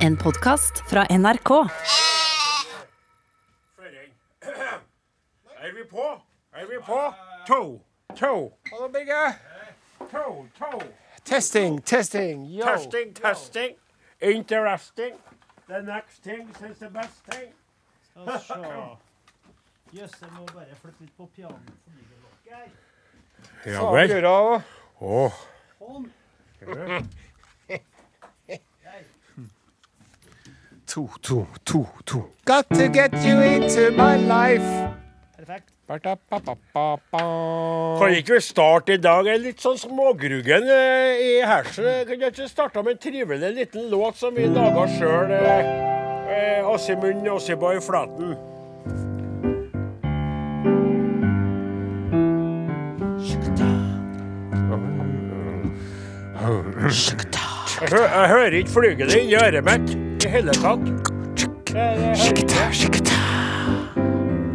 [0.00, 1.50] En podkast fra NRK.
[5.60, 6.20] Er vi på?
[6.52, 7.14] Er vi på?
[7.46, 7.80] To,
[8.16, 9.34] to, Hallo, Birge.
[10.10, 10.80] to, to.
[11.24, 12.46] Testing, testing.
[12.46, 12.64] Yo.
[12.64, 13.76] Testing, testing.
[14.20, 15.14] Interesting.
[15.68, 17.52] The next thing is the best thing.
[18.10, 18.54] Skal se.
[19.92, 21.72] Jøss, jeg må bare flytte litt på pianoet.
[23.66, 24.08] Ja vel.
[24.14, 24.62] Gura, og-
[25.00, 25.32] Åh.
[25.78, 26.10] Sånn.
[30.90, 32.24] To, to, to, to.
[32.44, 34.90] Got to get you into my life.
[35.36, 35.68] Perfekt.
[35.86, 36.00] Kan
[38.14, 39.26] ikke vi starte i dag?
[39.26, 41.84] Er litt sånn smågruggen eh, i hersen.
[42.06, 45.30] Kan ikke starte med en trivelig liten låt som vi laga sjøl?
[45.30, 45.64] Eh,
[46.34, 47.28] eh, Åsimund
[47.86, 48.36] Flaten.
[57.80, 60.80] Jeg, hø jeg hører ikke flygende inni øret mitt i hele tatt.
[61.36, 63.00] Det- det ikke.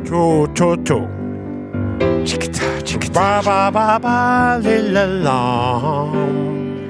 [0.09, 0.99] To, to, to.
[2.25, 6.11] shikita, shikita, Ba, ba, ba, ba, lille lam.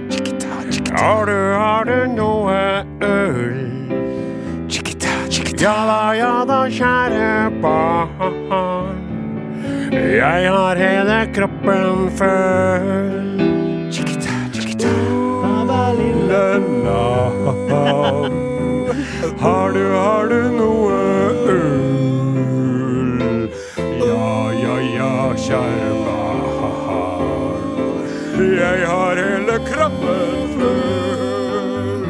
[0.10, 3.58] shikita, shikita, Har du, har du noe øl?
[4.68, 5.62] shikita, shikita.
[5.64, 8.98] Ja da, ja da, kjære barn.
[9.92, 13.40] Jeg har hele kroppen full.
[13.92, 14.92] Shikita, shikita.
[15.42, 16.46] Ba, ba, Lille
[16.86, 18.55] lam.
[19.40, 20.94] Har du, har du noe
[21.52, 23.50] øl?
[24.00, 26.16] Ja, ja, ja, kjære barn.
[28.40, 32.06] Jeg har hele kroppen full.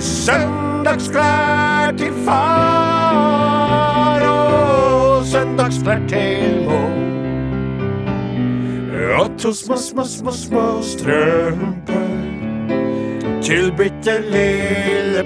[0.00, 6.90] Søndagsklær til far og søndagsklær til mor.
[9.20, 12.10] Og to små, små, små, små strømper
[13.42, 15.24] til bitte lille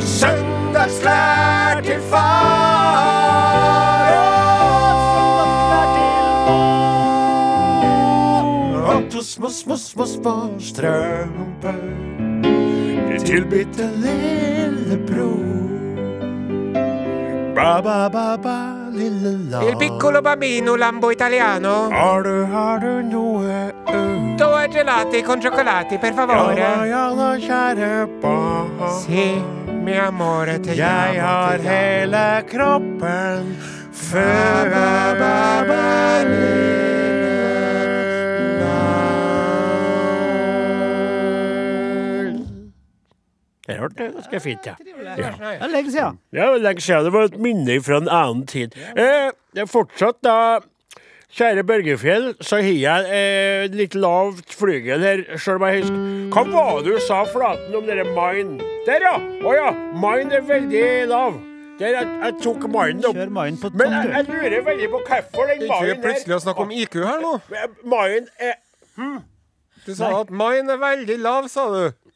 [0.00, 0.06] bror.
[0.06, 3.10] Søndagsklær til far
[4.16, 6.12] og søndagsklær til
[8.80, 8.94] mor.
[8.94, 11.78] Og to små, små, små, små strømper
[13.26, 15.46] til bitte lille bror.
[17.54, 18.56] Ba, ba, ba, ba,
[18.92, 19.62] lille lam.
[19.68, 21.90] Il piccolo bambino lambo italiano.
[21.92, 24.36] Har du, har du noe øl?
[24.38, 26.88] Due gelati con cioccolati, per Ja da, favore.
[26.88, 27.10] ja
[29.80, 33.54] mi amore, te Jeg har te hele kroppen
[33.92, 34.60] full.
[43.70, 44.74] Det hørtes ganske fint, ja.
[45.14, 45.30] ja.
[45.38, 46.16] Det er lenge siden.
[46.34, 47.04] Ja, lenge siden.
[47.06, 48.74] Det var et minne fra en annen tid.
[48.98, 50.34] Eh, det er fortsatt da
[51.30, 56.00] Kjære Børgefjell, så har jeg eh, litt lavt flygel her, sjøl om jeg husker
[56.34, 58.58] Hva var det du sa, Flaten, om dere mine?
[58.88, 59.12] Der, ja!
[59.46, 59.68] Å ja.
[59.94, 61.38] Mine er veldig lav.
[61.78, 63.16] Der, jeg, jeg tok mine opp.
[63.20, 66.36] Kjør maien på Men tom, jeg, jeg lurer veldig på hvorfor den Ikke mine plutselig
[66.36, 67.32] å snakke om IQ her nå.
[67.94, 68.58] Mine er
[69.86, 72.10] Du sa at mine er veldig lav, sa du.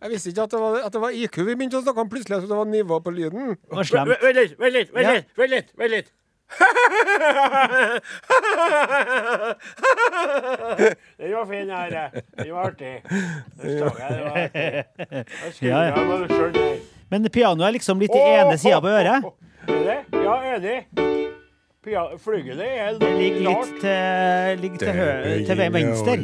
[0.00, 2.14] Jeg visste ikke at det var, at det var IQ vi begynte å snakke om
[2.14, 2.38] plutselig.
[2.44, 3.58] Så det var nivå på lyden.
[3.74, 6.14] Vent litt, vent litt, vent litt.
[6.50, 8.00] Litt,
[10.80, 10.98] litt.
[11.18, 12.10] Den var fin, her.
[12.36, 13.02] Den var artig.
[15.60, 15.94] Ja, ja.
[17.10, 19.24] Men pianoet er liksom litt i ene sida på øret.
[19.68, 19.98] Er det?
[20.12, 20.86] Ja, enig.
[22.20, 25.12] Flygelet er Det ligger litt til, ligger til, hø
[25.48, 26.16] til venstre.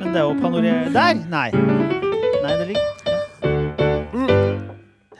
[0.00, 0.90] Men det er jo panorere...
[0.94, 1.14] Der!
[1.30, 1.50] Nei.
[1.54, 2.93] Nei, det ligger.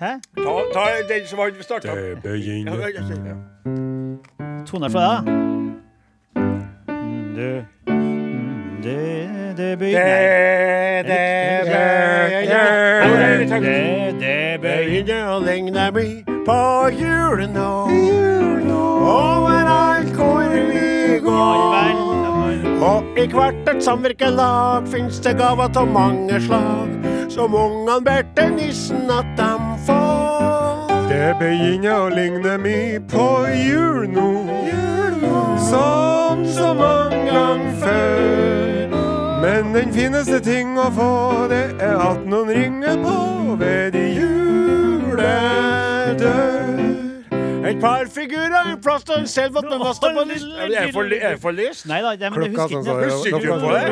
[0.04, 0.10] Hæ?
[0.36, 1.88] Ta, ta den som har starta.
[1.88, 2.72] Det begynner
[3.26, 3.34] ja.
[4.66, 5.32] Toner fra deg, da.
[6.40, 6.62] Mm,
[7.36, 8.96] Det mm, Det
[9.56, 11.72] Det Det, begynner det, Det
[13.32, 16.60] begynner Det begynner å ligne mye på
[17.00, 17.72] julen nå.
[19.14, 21.64] Overalt hvor vi går.
[22.84, 26.88] Og i hvert et samvirkelag fins det gaver av mange slag,
[27.34, 31.08] som ungan Berte nissen at dem får.
[31.08, 34.30] Det begynner å ligne mye på jul nå.
[35.58, 38.94] sånn Som så mange ganger før.
[39.42, 41.10] Men den fineste ting å få,
[41.50, 43.18] det er at noen ringer på
[43.58, 45.24] ved de juledør.
[47.66, 50.44] Et par figurer, en plass til en selv at den må stå på lyst.
[50.58, 51.86] Er jeg for, er for lyst?
[51.88, 52.84] Nei da, det- men jeg husker ikke.
[52.84, 53.82] så Husker du på det?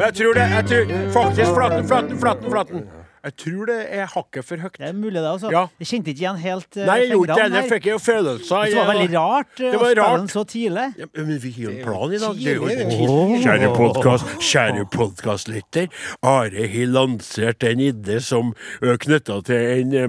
[0.00, 0.46] Jeg tror det.
[0.56, 2.50] Jeg tror faktisk Flatten, Flatten, Flatten.
[2.50, 2.88] Flaten.
[3.24, 4.78] Jeg tror det er hakket for høyt.
[4.80, 5.26] Det er mulig, det.
[5.28, 5.50] altså.
[5.52, 5.66] Ja.
[5.80, 7.50] Jeg kjente ikke igjen helt uh, Nei, jeg gjorde ikke det.
[7.50, 8.64] fikk Jeg fikk jo følelser.
[8.70, 10.86] Det var veldig rart Det å spille den så tidlig.
[11.00, 12.40] Ja, men vi har jo en plan i dag.
[12.40, 13.42] Det er jo tidlig, er tidlig.
[13.44, 15.90] Kjære podkast, kjære podkastlytter.
[16.30, 20.08] Are har lansert en idé som knytta til en, eh,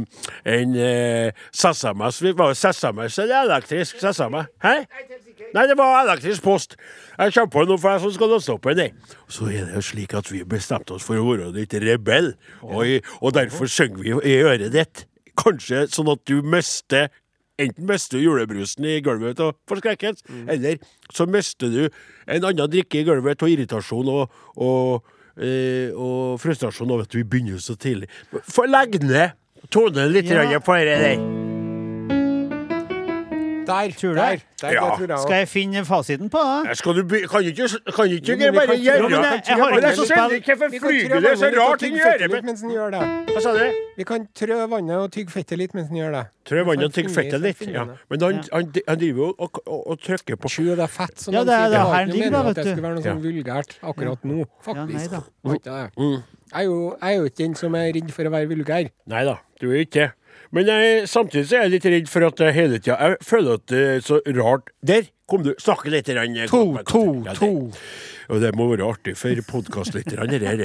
[0.55, 4.45] en uh, Sasamas Var det Sasamas eller elektrisk Sasama?
[4.63, 4.85] Hæ?
[5.53, 6.75] Nei, det var elektrisk post.
[7.17, 8.83] Jeg kommer på noe for deg som skal låse opp en.
[9.31, 12.33] Så er det jo slik at vi bestemte oss for å være litt rebell,
[12.63, 15.05] og, og derfor synger vi i øret ditt.
[15.39, 17.09] Kanskje sånn at du mister
[17.61, 20.79] Enten mister du julebrusen i gulvet av forskrekkelse, eller
[21.13, 21.81] så mister du
[22.25, 25.05] en annen drikke i gulvet av irritasjon og, og,
[25.37, 28.09] eh, og frustrasjon over at vi begynner så tidlig.
[28.49, 29.37] Få legge ned
[29.69, 30.57] tonen litt Ja.
[30.57, 31.50] på det der.
[33.67, 34.81] Der, Tror du der, der, Ja.
[34.85, 35.23] det tror jeg også.
[35.27, 36.65] Skal jeg finne fasiten på det?
[36.67, 39.07] Kan Skal du ikke kan ikke, kan ikke Jo, men vi bare kan- gjøre Jo,
[39.09, 40.89] men jeg- jeg har Men ikke jeg lyst til å skjønner ikke hvorfor Vi kan
[40.89, 42.43] flyger det så vannet og rart inn i tygge fettet øret litt mitt.
[42.49, 43.03] mens den gjør det.
[43.35, 43.73] Hva sa du?
[43.97, 46.25] Vi kan trø vannet og tygge fettet litt mens den gjør det.
[46.45, 47.61] Trø vannet og tygge fettet litt.
[47.67, 47.85] Ja.
[48.09, 51.19] Men han, han, han driver jo og, og, og trykker på Sju, det er fett,
[51.19, 51.69] som Ja, de det er sier.
[51.71, 52.69] det har her ligger da, at det du.
[52.71, 55.11] skulle være noe sånn vulgært akkurat nå, nei faktisk.
[55.11, 55.21] da.
[55.45, 55.91] Det det.
[55.97, 56.23] Mm.
[56.51, 58.89] Jeg er jo jeg er jo ikke den som er redd for å være vulgær.
[59.07, 60.11] Nei da, du er ikke det.
[60.51, 63.53] Men jeg, samtidig så er jeg litt redd for at jeg hele tida Jeg føler
[63.59, 65.53] at det er så rart Der kom du.
[65.63, 66.09] Snakke litt.
[66.11, 67.03] grann, To, to,
[67.39, 67.51] to.
[68.31, 70.39] Og det må være artig for podkastlytterne.
[70.39, 70.61] Er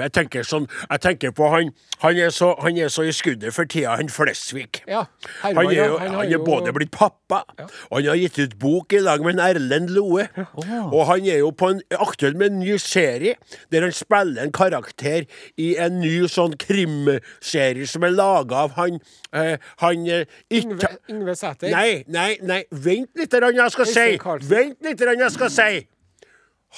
[0.00, 1.70] Jeg tenker sånn Jeg tenker på han
[2.02, 4.82] Han er så, han er så i skuddet for tida, han Flesvig.
[4.88, 5.04] Ja.
[5.42, 7.42] Han er jo han er jo- både blitt pappa,
[7.90, 10.26] og han har gitt ut bok i lag med en Erlend Loe.
[10.92, 13.34] Og han er jo på en, aktuell med en ny serie,
[13.70, 15.26] der han spiller en karakter
[15.58, 19.00] i en ny sånn krimserie som er laga av han
[19.32, 21.70] eh, Han eh, Yngve, ikke Yngve Sæter.
[21.70, 24.10] Nei, nei, nei, vent litt, grann jeg skal si.
[24.48, 25.86] Vent litt, grann jeg skal si.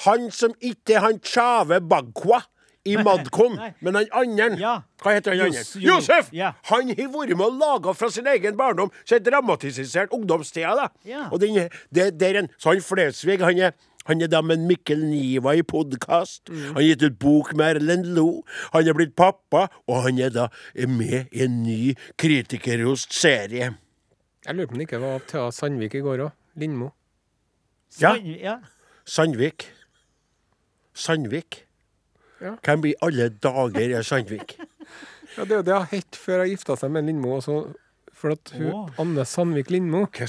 [0.05, 2.41] Han som ikke er han Tjave Bagwa
[2.85, 4.49] i Madcon, men han andre.
[4.59, 4.73] Ja.
[4.99, 5.63] Hva heter han andre?
[5.79, 6.33] Josef!
[6.35, 6.51] ja.
[6.71, 10.73] Han har vært med og laga fra sin egen barndom, så er dramatisert ungdomstida.
[10.81, 10.89] da.
[11.07, 11.29] Ja.
[11.31, 13.71] Og den, det, det er en, så han Flesvig, han er
[14.03, 16.49] han er da med Mikkel Niva i podkast.
[16.49, 16.63] Mm.
[16.65, 18.41] Han har gitt ut bok med Erlend Lo.
[18.73, 23.69] Han er blitt pappa, og han er da med i en ny Kritikerrost-serie.
[24.43, 26.35] Jeg lurer på om det ikke var Thea Sandvik i går òg.
[26.59, 26.89] Lindmo.
[28.01, 28.11] Ja.
[28.19, 28.57] Ja.
[29.07, 29.69] Sandvik.
[30.93, 31.63] Sandvik.
[32.41, 32.55] Ja.
[32.63, 34.57] Hvem i alle dager er Sandvik?
[35.33, 37.39] Ja, det er jo det hun het før hun gifta seg med Lindmo.
[37.39, 37.71] Og
[38.13, 38.89] for at hun, Åh.
[39.01, 40.27] Anne Sandvik Lindmo Hva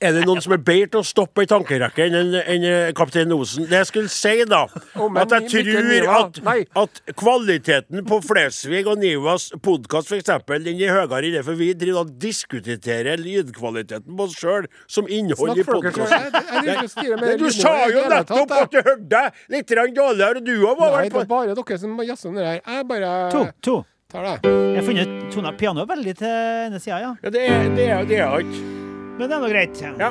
[0.00, 2.90] Er det noen som er bedre til å stoppe i tankerekke enn en, en, eh,
[2.96, 3.66] kaptein Osen?
[3.70, 4.64] Det jeg skulle si, da,
[4.98, 6.40] oh, at jeg tror at,
[6.82, 10.32] at kvaliteten på Flesvig og Nivas podkast, f.eks.,
[10.68, 15.08] den er høyere i det, for vi driver og diskuterer lydkvaliteten på oss sjøl som
[15.10, 16.32] innhold i podkasten.
[17.18, 20.98] Med Du sa jo nettopp at du hørte deg litt dårligere, og du òg var
[20.98, 22.60] Nei, det er bare dere som jazzer om det her.
[22.64, 23.46] Jeg bare To.
[23.62, 23.78] to.
[24.08, 24.36] tar det.
[24.48, 26.36] Jeg har funnet tona pianoet veldig til
[26.68, 27.14] ene sida, ja.
[27.22, 28.87] Ja, det er det er, det er ikke
[29.18, 29.80] Men det er nå greit.
[29.98, 30.10] Ja.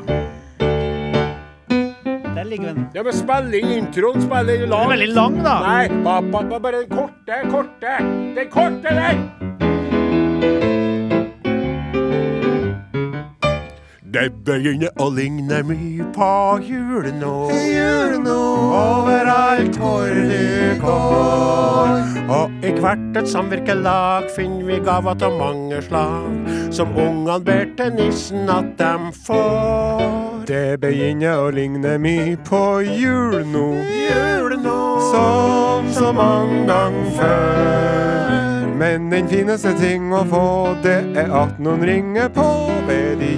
[2.36, 2.90] Der ligger den.
[2.94, 5.56] Ja, men spill inn introen, spill inn Den er veldig lang, da.
[5.64, 7.98] Nei, ba, ba, ba, bare den korte, korte.
[8.36, 10.87] Den korte der!
[14.08, 16.28] Det begynner å ligne mye på
[16.64, 17.32] jul nå.
[18.32, 22.06] Overalt hvor du går.
[22.32, 27.92] Og i hvert et samvirkelag finner vi gaver av mange slag, som ungene ber til
[27.98, 30.06] nissen at dem får.
[30.48, 33.68] Det begynner å ligne mye på jul nå.
[33.92, 34.80] Jul nå.
[35.12, 38.08] Som så mange ganger før.
[38.78, 40.48] Men den fineste ting å få,
[40.86, 42.48] det er at noen ringer på
[42.88, 43.34] ved de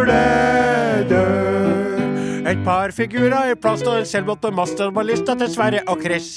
[0.00, 1.60] juledør.
[2.50, 6.02] Et par figurer i plast og en selvbåt med mast og ballista til Sverre og
[6.02, 6.36] Chris.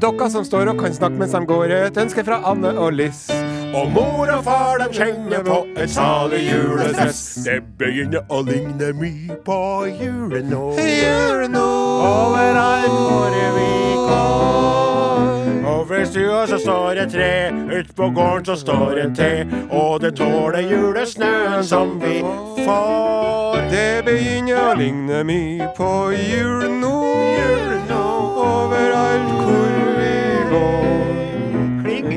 [0.00, 3.26] Dere som står og kan snakke mens de går, et ønske fra Anne og Liss.
[3.74, 7.42] Og mor og far de kjenner på et salig julestress.
[7.46, 9.58] Det begynner å ligne mye på
[9.98, 10.64] julen nå.
[11.98, 13.70] Overalt hvor vi
[14.06, 14.83] går.
[15.84, 19.44] Over stua så står et tre, ut på gården så står en te.
[19.68, 22.22] Og det tåler julesnøen som vi
[22.64, 23.60] får.
[23.68, 26.94] Det begynner å ligne mye på jul nå.
[28.00, 30.16] Overalt hvor vi
[30.54, 30.88] går.
[31.84, 32.12] Kling.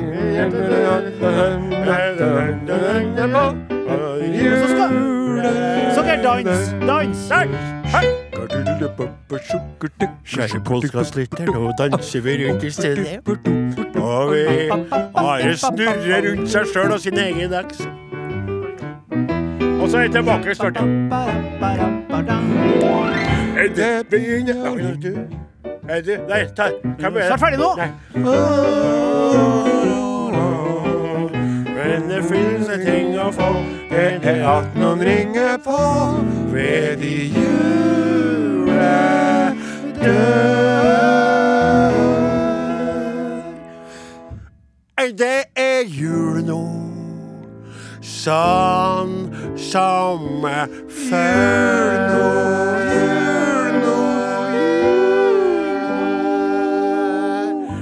[4.63, 4.95] Så skal
[5.91, 6.71] skal jeg dans.
[6.87, 7.76] Dans.
[10.25, 13.07] Kjære podkastlytter, nå danser vi rundt i stedet.
[13.95, 14.69] Og vi
[15.15, 17.81] bare snurrer rundt seg sjøl og sin egen aks.
[19.81, 21.11] Og så er vi tilbake starten
[23.57, 25.09] Er det begynner Er du?
[25.09, 25.17] Du?
[26.29, 27.25] Nei, ta Hvem er det?
[27.25, 27.69] Snart ferdig nå.
[31.73, 33.49] Men det finnes ting å få.
[33.89, 35.79] Det er at noen ringer på
[36.53, 37.46] ved de
[45.87, 46.59] jul nå,
[48.03, 49.13] sånn
[49.59, 50.45] som
[51.07, 52.29] før nå.
[52.93, 53.97] Jul nå,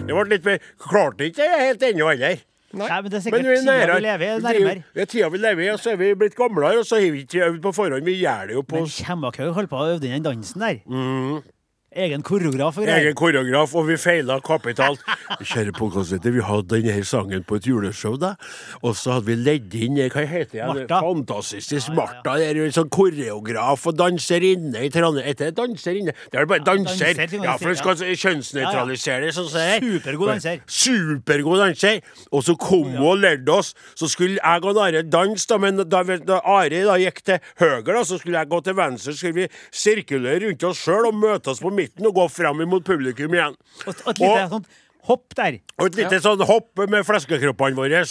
[0.06, 2.44] Det ble litt mer Klarte ikke det helt ennå heller.
[2.76, 4.82] Nei, men det er sikkert er tida vi lever i, er nærmere.
[4.96, 7.12] Det er tida vi lever i, og så er vi blitt gamlere, og så har
[7.14, 8.04] vi ikke øvd på forhånd.
[8.08, 10.82] Vi gjør det jo på Men Kjemmakhaug holdt på å øve inn den dansen der.
[11.96, 13.06] Egen koreograf og greier.
[13.06, 15.00] egen koreograf, og vi feila kapitalt.
[15.48, 18.34] Kjære podkastlytter, vi hadde denne sangen på et juleshow, da.
[18.82, 20.66] Og så hadde vi ledd inn Hva heter det?
[20.68, 21.00] Martha.
[21.06, 21.96] Fantastisk Ja, ja, ja.
[21.96, 22.34] Martha.
[22.58, 25.38] Jo en sånn koreograf og danserinne i Trondheim.
[25.40, 26.12] Det danserinne?
[26.34, 27.22] Det er bare danser.
[27.46, 28.18] Ja, for du skal ja.
[28.26, 29.88] kjønnsnøytralisere det, sånn som det er.
[29.88, 30.60] Supergod danser.
[30.68, 32.04] Supergod danser.
[32.36, 33.72] Og så kom hun og lærte oss.
[33.96, 37.88] Så skulle jeg og Are danse, da, men da, da Are da gikk til høyre,
[37.88, 39.16] da, så skulle jeg gå til venstre.
[39.16, 42.66] Så skulle vi sirkulere rundt oss sjøl og møte oss på midten og gå fram
[42.70, 43.56] mot publikum igjen.
[43.86, 44.74] Og, og et lite sånt
[45.06, 45.60] hopp der.
[45.78, 48.02] Og et lite sånn hopp med fleskekroppene våre.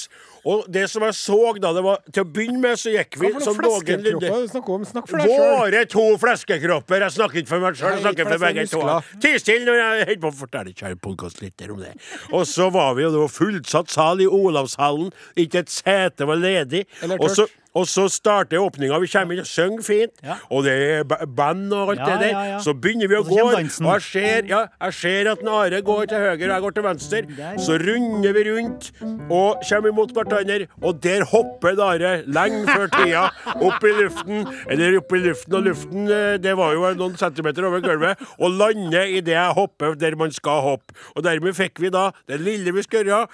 [0.46, 3.30] Og det som jeg så da, det var Til å begynne med så gikk vi
[3.42, 5.24] som noen sjøl.
[5.24, 7.06] Våre to fleskekropper.
[7.06, 8.84] Jeg snakker ikke for meg sjøl, jeg snakker for begge to.
[9.24, 11.96] Ti stille når jeg holder på å fortelle kjære podkastlytter om det.
[12.32, 15.12] Og så var vi, og det var fullsatt sal i Olavshallen.
[15.40, 16.84] Ikke et sete var ledig.
[17.02, 17.60] Eller tørt.
[17.74, 18.98] Og så starter åpninga.
[19.02, 20.12] Vi kommer inn og synger fint.
[20.22, 20.36] Ja.
[20.50, 22.44] Og det er ba- band og alt Ja, det der.
[22.54, 22.58] ja.
[22.62, 23.38] Så begynner vi å gå.
[23.44, 27.22] Og jeg ser, jeg ser at Are går til høyre, og jeg går til venstre.
[27.58, 28.90] Så runder vi rundt
[29.30, 33.24] og kommer imot hverandre, og der hopper Are lenge før tida
[33.60, 34.46] opp i luften.
[34.70, 38.50] Eller opp i luften og luften, eh, det var jo noen centimeter over gulvet, og
[38.50, 40.94] lander idet jeg hopper der man skal hoppe.
[41.16, 43.26] Og dermed fikk vi da det lille vi skulle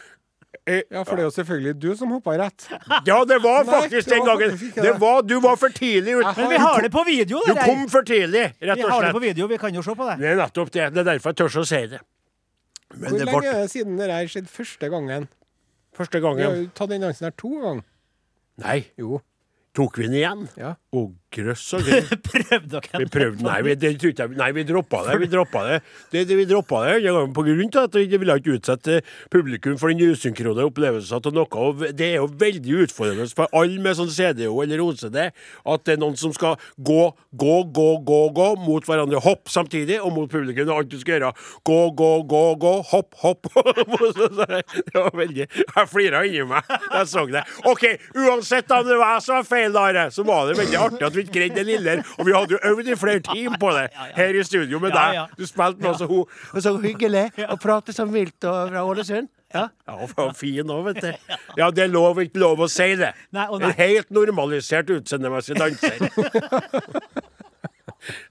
[0.91, 2.67] Ja, for det er jo selvfølgelig du som hoppa rett.
[3.07, 4.57] ja, det var Nei, faktisk var den gangen.
[4.75, 4.95] Det det.
[5.01, 6.35] var, du var for tidlig ute.
[6.37, 7.67] Men vi har det på video, Du det der.
[7.71, 8.85] kom for tidlig, rett og slett.
[8.87, 10.17] Vi har det på video, vi kan jo se på det.
[10.23, 10.89] Det er nettopp det.
[10.95, 12.01] Det er derfor jeg tør å si det.
[12.95, 15.29] Men Hvor det lenge ble er det siden det der skjedde første gangen?
[15.95, 16.63] første Vi har gangen.
[16.65, 17.85] jo tatt den dansen her to ganger.
[18.65, 19.21] Nei, Jo.
[19.75, 20.49] tok vi den igjen?
[20.59, 20.75] Ja.
[20.99, 22.09] Å, grøss og grøss.
[22.27, 25.13] Prøvde dere Vi prøvde, nei, vi, det, jeg- nei, vi droppa det.
[25.23, 25.77] Vi droppa det.
[26.11, 28.97] det, det vi droppa det gang på grunn av at vi ville ikke utsette
[29.31, 31.47] publikum for den usynkrone opplevelsen av noe.
[31.63, 35.95] Og det er jo veldig utfordrende for alle med sånn CDO eller OCD at det
[35.95, 36.99] er noen som skal gå,
[37.39, 39.23] gå, gå, gå, gå mot hverandre.
[39.23, 40.67] Hopp samtidig, og mot publikum.
[40.67, 41.31] Det er alt du skal gjøre.
[41.71, 42.75] Gå, gå, gå, gå.
[42.91, 43.47] Hopp, hopp.
[44.91, 47.47] det var veldig Jeg flira inni meg da jeg så det.
[47.71, 47.87] OK,
[48.27, 51.17] uansett om det var jeg som var feil, Are, så var det veldig artig at
[51.17, 51.97] vi ikke greide det lille.
[52.19, 53.87] Og vi hadde jo øvd i flere timer på det
[54.21, 55.21] her i studio med deg.
[55.39, 58.87] Du spilte med oss, og hun og så hyggelig å prate som vilt og fra
[58.87, 59.31] Ålesund.
[59.51, 61.35] Ja, ja fin òg, vet du.
[61.59, 63.13] Ja, det er lov ikke lov å si det.
[63.35, 63.71] Nei, nei.
[63.73, 65.99] En helt normalisert utseendemessig danser.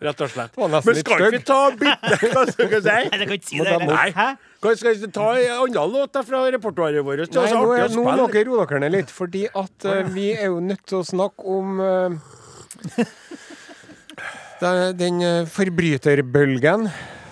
[0.01, 0.55] Rett og slett.
[0.57, 2.89] Men skal ikke vi ta bitte Hva skal vi si?
[2.89, 4.07] Nei, kan ikke si det Nei.
[4.15, 4.29] Hæ?
[4.63, 7.35] Hva skal vi ta en annen låt fra repertoaret vårt?
[7.35, 10.59] Nei, nå, nå må dere roe dere ned litt, fordi at uh, vi er jo
[10.63, 12.38] nødt til å snakke om det-
[14.99, 16.89] den eh, forbryterbølgen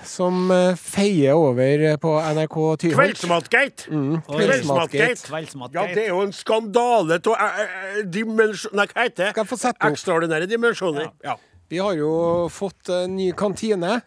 [0.07, 2.95] som eh, feier over på NRK Tyholt.
[2.95, 3.89] Kveldsmatgate.
[3.91, 5.27] Mm, Kveldsmatgate.
[5.27, 5.75] Kveldsmat.
[5.75, 8.75] Ja, det er jo en skandale av dimensjon...
[8.77, 9.31] Nei, hva heter det?
[9.33, 9.91] Skal jeg få sette opp?
[9.91, 11.11] Ekstraordinære dimensjoner.
[11.25, 11.35] Ja.
[11.67, 12.11] Vi har jo
[12.53, 13.99] fått en ny kantine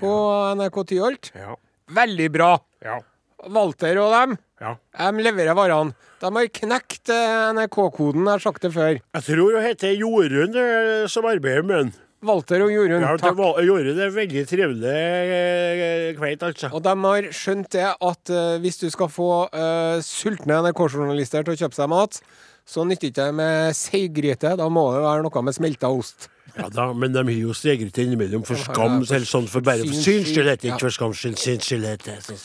[0.00, 0.12] på
[0.56, 1.32] NRK Tyholt.
[1.36, 1.58] Ja.
[1.92, 2.54] Veldig bra.
[2.84, 3.02] Ja.
[3.50, 4.76] Walter og dem, ja.
[4.76, 5.96] de leverer varene.
[6.22, 7.10] De har knekt
[7.56, 9.00] NRK-koden, jeg har sagt det før.
[9.00, 11.94] Jeg tror hun heter Jorunn eh, som arbeider med den.
[12.22, 13.40] Walter og Jorunn, Ja, takk.
[13.66, 16.70] Jorunn er veldig trivelig eh, kveit, altså.
[16.70, 21.56] Og de har skjønt det at uh, hvis du skal få uh, sultne NRK-journalister til
[21.56, 22.20] å kjøpe seg mat,
[22.62, 24.54] så nytter ikke det med seigryte.
[24.60, 26.28] Da må det være noe med smelta ost.
[26.54, 30.04] Ja da, men de har jo steget innimellom for skam, eller sånn for bare for
[30.04, 32.44] syns skyld, ikke for skams skyld, syns skyld heter det.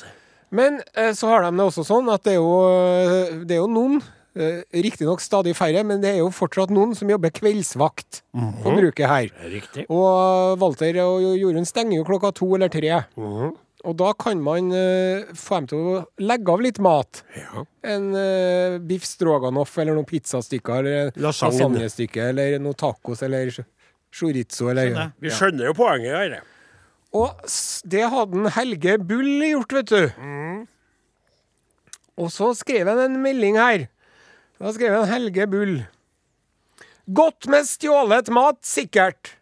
[0.49, 3.61] Men eh, så har de det også sånn at det er jo, eh, det er
[3.61, 3.99] jo noen,
[4.37, 8.21] eh, riktignok stadig færre, men det er jo fortsatt noen som jobber kveldsvakt
[8.63, 9.31] på bruket her.
[9.43, 9.87] Er Riktig.
[9.91, 13.03] Og Walter og Jorunn stenger jo klokka to eller tre.
[13.17, 13.55] Mhm.
[13.87, 14.71] Og da kan man
[15.37, 17.21] få dem til å legge av litt mat.
[17.37, 17.61] Ja.
[17.87, 21.53] En uh, biff stroganoff eller noen pizzastykker eller Lasagne.
[21.53, 23.53] lasagnestykke eller noen tacos eller
[24.11, 25.13] chorizo eller Skjønner.
[25.23, 26.35] Vi skjønner jo poenget her.
[27.15, 27.37] Og
[27.87, 30.67] det hadde en Helge Bull gjort, vet du.
[32.17, 33.87] Og så skrev han en melding her.
[34.57, 35.75] Da skrev han Helge Bull.
[37.07, 39.35] Godt med stjålet mat, sikkert.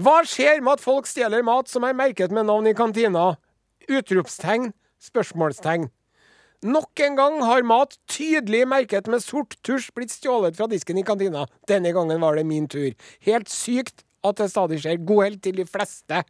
[0.00, 3.34] Hva skjer med at folk stjeler mat som er merket med navn i kantina?
[3.86, 4.72] Utropstegn,
[5.02, 5.90] spørsmålstegn.
[6.64, 11.04] Nok en gang har mat tydelig merket med sort tusj blitt stjålet fra disken i
[11.04, 11.44] kantina.
[11.68, 12.94] Denne gangen var det min tur.
[13.26, 15.00] Helt sykt at det stadig skjer.
[15.04, 16.22] God helg til de fleste.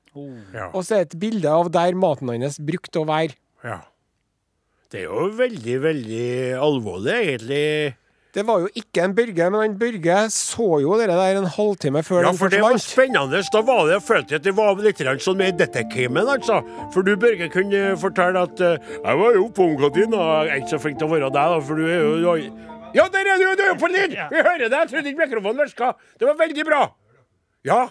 [0.54, 0.68] Ja.
[0.74, 3.36] Og så er et bilde av der maten hans brukte å være.
[3.64, 3.80] ja.
[4.94, 6.26] Det er jo veldig, veldig
[6.62, 7.94] alvorlig, egentlig.
[8.34, 12.02] Det var jo ikke en Børge, men han Børge så jo det der en halvtime
[12.06, 13.40] før Ja, den for det var spennende.
[13.52, 16.60] Da var det, jeg følte jeg at det var litt sånn med detektimen, altså.
[16.94, 20.22] For du, Børge, kunne fortelle at uh, Jeg var jo på kantina.
[20.46, 22.26] Jeg er ikke så flink til å være deg, da, for du er jo du
[22.30, 23.46] har- Ja, der er du!
[23.58, 24.14] Du er jo på lyd!
[24.14, 24.78] Vi hører deg!
[24.78, 25.92] Jeg trodde ikke mikrofonen virka.
[26.18, 26.82] Det var veldig bra.
[27.64, 27.88] Ja.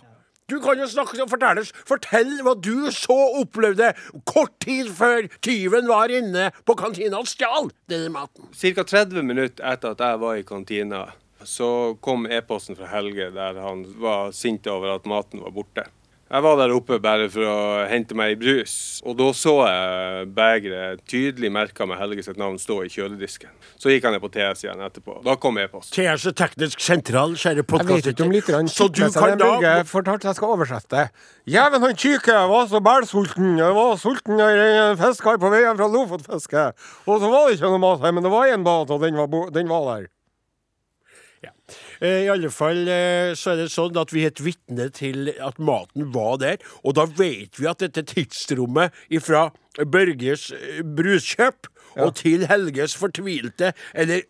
[0.52, 3.94] Du kan jo snakke og fortelle, fortell hva du så opplevde
[4.28, 8.52] kort tid før tyven var inne på kantina og stjal denne maten.
[8.52, 8.84] Ca.
[8.84, 11.06] 30 minutter etter at jeg var i kantina,
[11.48, 15.88] så kom e-posten fra Helge der han var sint over at maten var borte.
[16.32, 17.58] Jeg var der oppe bare for å
[17.92, 22.80] hente meg brus, og da så jeg begeret tydelig merka med Helge sitt navn stå
[22.86, 23.52] i kjøledisken.
[23.78, 25.20] Så gikk han ned på TS igjen etterpå.
[25.26, 25.92] Da kom e-post.
[25.94, 30.32] TS er teknisk sentral, kjære Jeg lytterne Så du kan da Børge fortalte.
[30.32, 31.06] Jeg skal oversette.
[31.46, 33.54] Jæven, han kyke var så bælsulten.
[33.60, 36.66] Jeg var sulten av en fisker på veien fra Lofotfiske.
[37.06, 39.20] Og så var det ikke noe mat her, men det var én mat, og den
[39.20, 40.13] var, bo den var der.
[42.02, 45.34] Eh, I alle fall eh, så er det sånn at vi er et vitne til
[45.38, 46.64] at maten var der.
[46.84, 49.50] Og da vet vi at dette tidsrommet fra
[49.90, 50.52] Børges
[50.84, 51.70] bruskjøp bruskjøp
[52.04, 54.24] og til Helges fortvilte Eller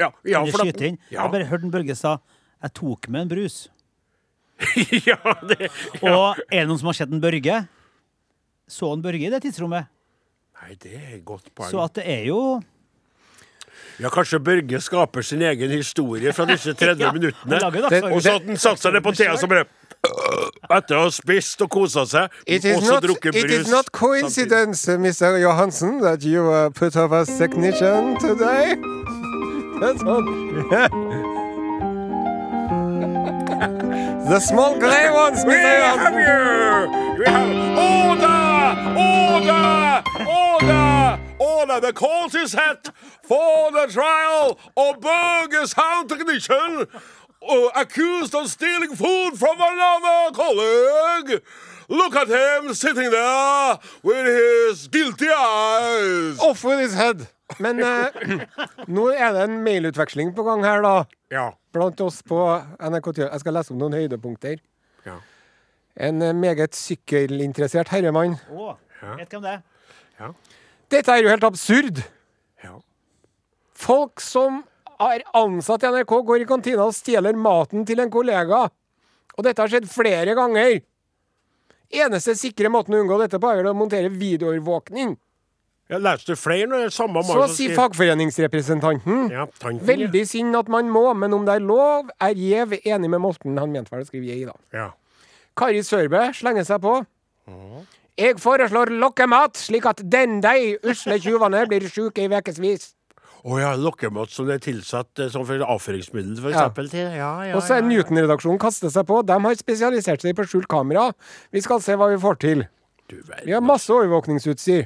[0.00, 0.90] ja, ja, for da-.
[1.10, 2.18] Ja, Jeg bare hørte Børge sa
[2.60, 3.54] jeg tok med en brus.
[5.08, 5.16] ja,
[5.48, 5.70] det,
[6.04, 7.54] Og er det noen som har sett en Børge?
[8.68, 9.88] Så en Børge i det tidsrommet?
[10.60, 11.70] Nei, det er et godt poeng.
[11.72, 12.60] Så at det er jo
[14.00, 17.60] Ja, kanskje Børge skaper sin egen historie fra disse 30 Ja, minuttene.
[18.14, 19.64] Og så at han satser det på Thea som bare
[20.72, 23.66] Etter å ha spist og kosa seg, It is, også not, drukket it brus.
[23.66, 25.36] is not coincidence, Mr.
[25.42, 28.76] Johansen, that you uh, put off a technician today.
[29.80, 30.24] That's all.
[34.30, 35.96] the small grey ones, We Mr.
[35.98, 36.20] have Johansen.
[36.24, 37.18] you!
[37.18, 38.38] We have Oda!
[38.96, 40.02] Oda!
[40.24, 41.29] Order!
[41.40, 41.80] Order!
[41.80, 42.90] The court is set
[43.22, 46.86] for the trial of Burgess Hound Technician
[47.48, 51.42] uh, accused of stealing food from another colleague.
[51.88, 56.38] Look at him sitting there with his guilty eyes.
[56.38, 57.26] Off with his head.
[57.58, 58.12] Men eh,
[58.94, 60.92] nå er det en mailutveksling på gang her, da.
[61.32, 61.48] Ja.
[61.72, 62.38] Blant oss på
[62.78, 63.24] NRK Tø.
[63.24, 64.60] Jeg skal lese om noen høydepunkter.
[65.08, 65.16] Ja.
[65.96, 68.36] En eh, meget sykkelinteressert herremann.
[68.52, 68.76] Å,
[69.16, 69.66] vet hvem det er?
[70.90, 72.02] Dette er jo helt absurd.
[72.64, 72.76] Ja.
[73.78, 74.62] Folk som
[75.00, 78.66] er ansatt i NRK, går i kantina og stjeler maten til en kollega.
[79.38, 80.80] Og dette har skjedd flere ganger.
[81.90, 85.16] Eneste sikre måten å unngå dette på, er å montere videoovervåkning.
[85.90, 89.24] Jeg leste flere når det er samme mann Så sier fagforeningsrepresentanten.
[89.34, 93.10] Ja, tanken, Veldig synd at man må, men om det er lov, er Gjev enig
[93.10, 93.58] med Molten.
[93.58, 94.54] Han mente vel å skrive jeg, da.
[94.76, 94.86] Ja.
[95.58, 97.00] Kari Sørbø slenger seg på.
[98.20, 102.90] Jeg foreslår lokkemat, slik at den de usle tjuvene blir sjuke i ukevis.
[103.40, 106.66] Å ja, lokkemat som er tilsatt eh, som for avføringsmiddel, for Ja.
[106.68, 106.90] eksempel.
[106.92, 107.86] Ja, ja, Og så er ja.
[107.88, 109.22] Newton-redaksjonen kastet seg på.
[109.24, 111.06] De har spesialisert seg på skjult kamera.
[111.50, 112.66] Vi skal se hva vi får til.
[113.46, 114.84] Vi har masse overvåkningsutstyr.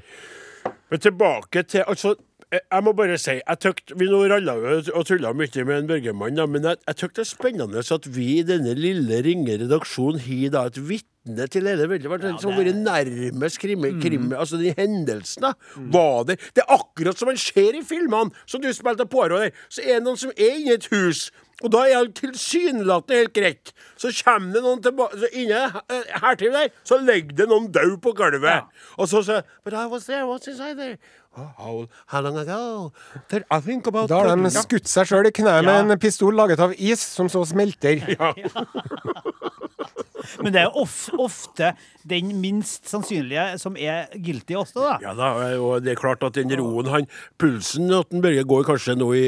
[0.91, 2.15] Men tilbake til altså,
[2.55, 5.89] jeg, jeg må bare si jeg tøkt, Vi nå ralla og tulla mye med en
[5.91, 10.55] Børgemann, men jeg, jeg det er spennende at vi i denne lille, ringe redaksjonen har
[10.55, 14.61] da et vitne til hele veldig vært den som har vært nærmest krim, krim, altså
[14.61, 15.55] de hendelsene.
[15.95, 19.57] Var det Det er akkurat som man ser i filmene, som du spilte Poirot der.
[19.69, 21.31] Så er det noen som er inne i et hus.
[21.65, 23.73] Og da er alt tilsynelatende helt greit.
[23.97, 27.97] Så kommer det noen tilbake så Inne eh, hertil der, så ligger det noen død
[28.05, 28.69] på gulvet.
[28.99, 30.99] Og så sier But I was there, what's inside there?
[31.37, 32.93] Oh, how, how long ago?
[33.51, 36.61] I think about Da har de skutt seg sjøl i kneet med en pistol laget
[36.63, 38.05] av is, som så smelter.
[40.43, 41.73] Men det er jo of, ofte
[42.09, 44.95] den minst sannsynlige som er guilty også, da.
[45.03, 47.09] Ja da, og det er klart at den roen han
[47.41, 49.27] Pulsen at den Børge går kanskje nå i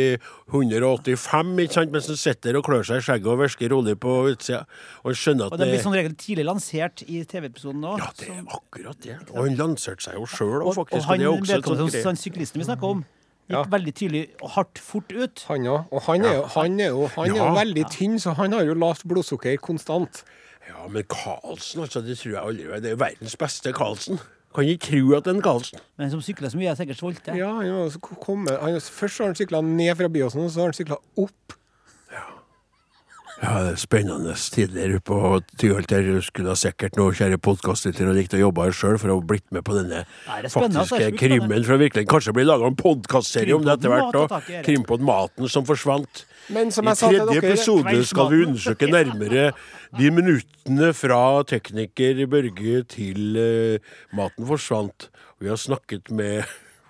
[0.53, 4.15] 185, ikke sant, mens han sitter og klør seg i skjegget og virker rolig på
[4.33, 4.63] utsida.
[5.07, 8.01] Og skjønner at Og det blir som regel tidlig lansert i TV-episoden òg.
[8.03, 9.19] Ja, det er akkurat det.
[9.33, 11.01] Og han lanserte seg jo sjøl òg, faktisk.
[11.01, 13.05] og han, det er han syklisten vi snakker om,
[13.47, 13.61] gikk Ja.
[13.71, 15.45] veldig tydelig og hardt fort ut.
[15.49, 15.85] Han òg.
[15.95, 17.53] Og han er jo, han er jo, han er jo Ja.
[17.55, 20.25] veldig tynn, så han har jo lavt blodsukker konstant.
[20.67, 24.19] Ja, men Karlsen, altså, det tror jeg aldri Det er jo verdens beste Karlsen.
[24.57, 25.79] Kan ikke tro at det er en Karlsen.
[26.01, 27.35] Men som sykler så mye, er sikkert svolte.
[27.37, 30.97] Ja, ja, han, Først har han sykla ned fra Byåsen, og så har han sykla
[31.23, 31.57] opp.
[33.37, 35.17] Ja, det er spennende tider på
[35.61, 39.27] Tyholter skulle ha sikkert noe kjære podkastlyttere likt å jobbe her sjøl for å ha
[39.29, 40.63] blitt med på denne Nei, det altså.
[40.65, 41.67] faktiske krimmen.
[41.67, 44.17] For å virkelig kanskje bli laga en podkastserie om det etter hvert.
[44.23, 44.37] òg.
[44.49, 44.63] i.
[44.65, 46.25] Krimpod Maten som forsvant.
[46.49, 49.47] Men som I jeg sa til tredje dere episode skal vi undersøke nærmere
[49.99, 55.11] de minuttene fra tekniker Børge til uh, maten forsvant.
[55.43, 56.47] Vi har snakket med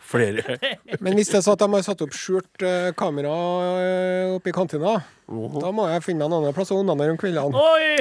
[0.07, 0.57] flere.
[1.05, 4.53] Men hvis det er så at de har satt opp skjult uh, kamera uh, oppe
[4.53, 7.51] i kantina, da må jeg finne meg en annen plass å onanere om kveldene.
[7.67, 7.99] Oi!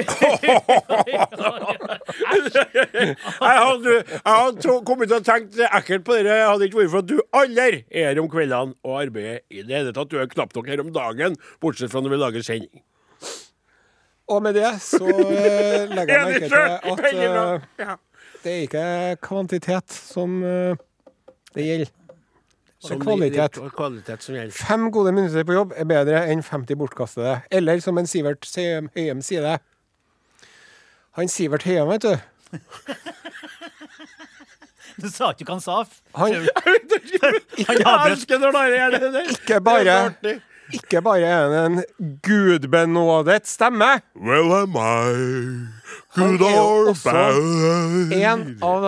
[2.36, 6.30] Jeg hadde, jeg hadde tro- kommet til å tenke ekkelt på det.
[6.30, 9.64] Jeg hadde ikke vært for at du aldri er her om kveldene og arbeider i
[9.66, 10.12] det hele tatt.
[10.12, 12.84] Du er knapt nok her om dagen, bortsett fra når vi lager sending.
[14.26, 16.56] Og med det så eh, legger jeg merke til
[17.86, 18.00] at
[18.46, 18.86] det er ikke
[19.26, 20.38] kvantitet som
[21.56, 21.95] det gjelder.
[22.84, 23.56] Som kvalitet.
[23.76, 24.52] kvalitet som gjelder.
[24.52, 27.38] Fem gode minutter på jobb er bedre enn 50 bortkastede.
[27.50, 29.56] Eller som en Sivert Høyem sier det.
[31.16, 32.16] Han Sivert Høyem, vet du.
[34.96, 35.82] Du sa ikke hva han sa.
[36.16, 37.76] Han, ikke,
[38.56, 39.26] der.
[39.34, 39.96] ikke bare,
[40.72, 41.82] ikke bare er han en
[42.24, 43.90] gudbenådet stemme.
[44.16, 45.75] Well am I Han
[46.16, 47.14] good også?
[48.16, 48.86] En av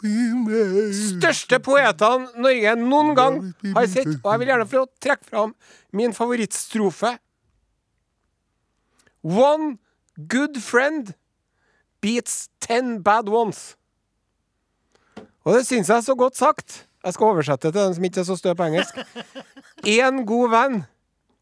[0.00, 3.40] de største poetene Norge noen gang
[3.76, 4.12] har sett.
[4.22, 5.54] Og jeg vil gjerne få trekke fram
[5.96, 7.14] min favorittstrofe.
[9.22, 9.76] One
[10.16, 11.14] good friend
[12.00, 13.74] beats ten bad ones.
[15.44, 16.86] Og det syns jeg er så godt sagt.
[17.04, 18.98] Jeg skal oversette til den som ikke er så stø på engelsk.
[19.88, 20.80] Én god venn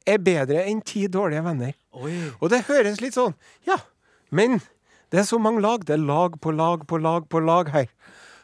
[0.08, 1.74] er bedre enn ti dårlige venner.
[1.98, 2.14] Oi.
[2.38, 3.34] Og det høres litt sånn
[3.66, 3.80] Ja,
[4.30, 4.60] men
[5.12, 5.84] det er så mange lag.
[5.86, 7.86] Det er lag på lag på lag på lag her.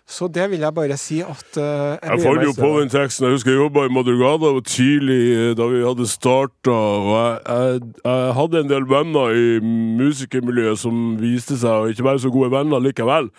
[0.05, 3.25] Så det vil jeg bare si at uh, Jeg fant jo på den teksten.
[3.25, 6.75] Jeg husker jeg jobba i Madrugada og tidlig eh, da vi hadde starta.
[7.09, 12.21] Jeg, jeg, jeg hadde en del venner i musikermiljøet som viste seg å ikke være
[12.27, 13.31] så gode venner likevel.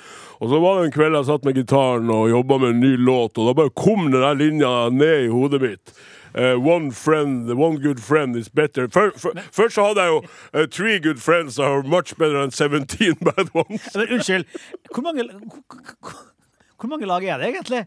[0.42, 2.96] Og så var det en kveld jeg satt med gitaren og jobba med en ny
[2.98, 5.94] låt, og da bare kom den der linja ned i hodet mitt.
[6.36, 8.88] Eh, one friend, one good friend is better.
[8.92, 10.18] Før, før, først så hadde jeg jo
[10.54, 13.86] uh, three good friends are much better than 17 bad ones.
[13.96, 14.46] Men unnskyld.
[14.94, 15.64] Hvor mange, hvor,
[16.02, 16.32] hvor-
[16.80, 17.86] hvor mange lag er det egentlig?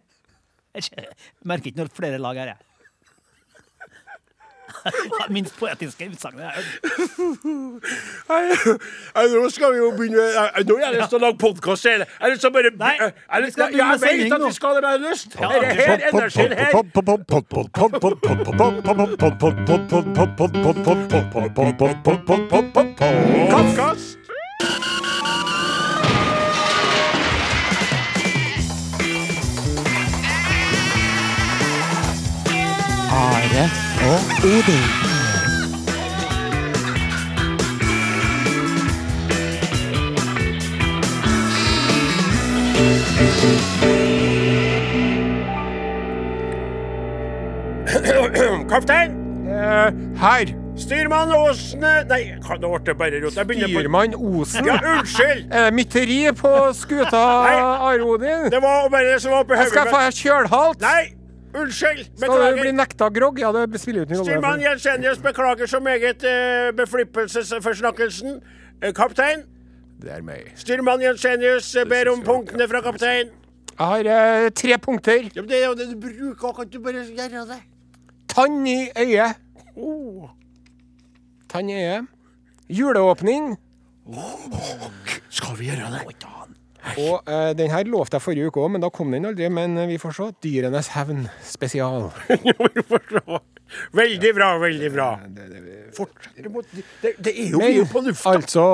[0.74, 1.06] Jeg
[1.44, 2.54] merker ikke når flere lag er,
[5.20, 5.28] jeg.
[5.34, 6.62] Minst poetiske utsagnet jeg har
[9.34, 10.24] Nå skal vi jo begynne
[10.68, 11.84] Nå har jeg lyst til å lage podkast.
[11.88, 14.32] Jeg har lyst til å bare Nei, jeg, har vi skal begynne Jeg sending vet
[14.32, 14.46] at nå.
[14.48, 15.28] vi skal det, men jeg har lyst.
[15.38, 16.70] Ja, Dette her, energien her
[23.50, 24.18] Podkast.
[33.10, 34.84] Are og Odin.
[48.68, 49.10] Kaptein!
[49.48, 50.46] Eh, her.
[50.78, 53.34] Styrmann Osen Nei, nå ble det bare rot.
[53.34, 54.66] Styrmann Osen.
[54.68, 55.48] Ja, unnskyld!
[55.50, 58.50] Er det mytteri på skuta, Are Odin?
[58.52, 60.14] Det var bare det som var på Jeg skal jeg få mitt.
[60.24, 60.80] kjølhalt.
[60.80, 61.17] Nei!
[61.58, 62.04] Unnskyld!
[62.16, 62.72] Skal du bli Beklager.
[62.72, 63.40] nekta grogg?
[63.40, 64.24] Ja, det spiller jo rolle.
[64.24, 64.60] Styrmann.
[64.62, 68.40] Jensenius beklager så meget uh, beflippelsesforsnakkelsen.
[68.82, 69.42] Eh, kaptein?
[70.02, 70.52] Det er meg.
[70.56, 73.32] Styrmann Jensenius eh, ber om punktene fra kaptein.
[73.78, 74.10] Jeg har
[74.44, 75.30] eh, tre punkter.
[75.34, 77.60] Ja, men Det er jo det du bruker, kan du bare gjøre det?
[78.28, 79.34] Tann i øyet.
[79.76, 80.30] Oh.
[81.48, 82.06] Tann i øyet.
[82.70, 83.56] Juleåpning.
[85.28, 86.37] Skal vi gjøre det?
[86.96, 89.48] Og uh, den her lovte jeg forrige uke òg, men da kom den aldri.
[89.52, 90.30] Men eh, vi får se.
[90.44, 92.10] Dyrenes hevn spesial.
[92.28, 93.38] Vi får se
[93.92, 95.08] veldig bra, veldig bra.
[95.20, 95.87] Fortsett.
[95.96, 96.66] Du mot
[97.02, 98.34] Det, det er jo mye på lufta.
[98.36, 98.64] altså,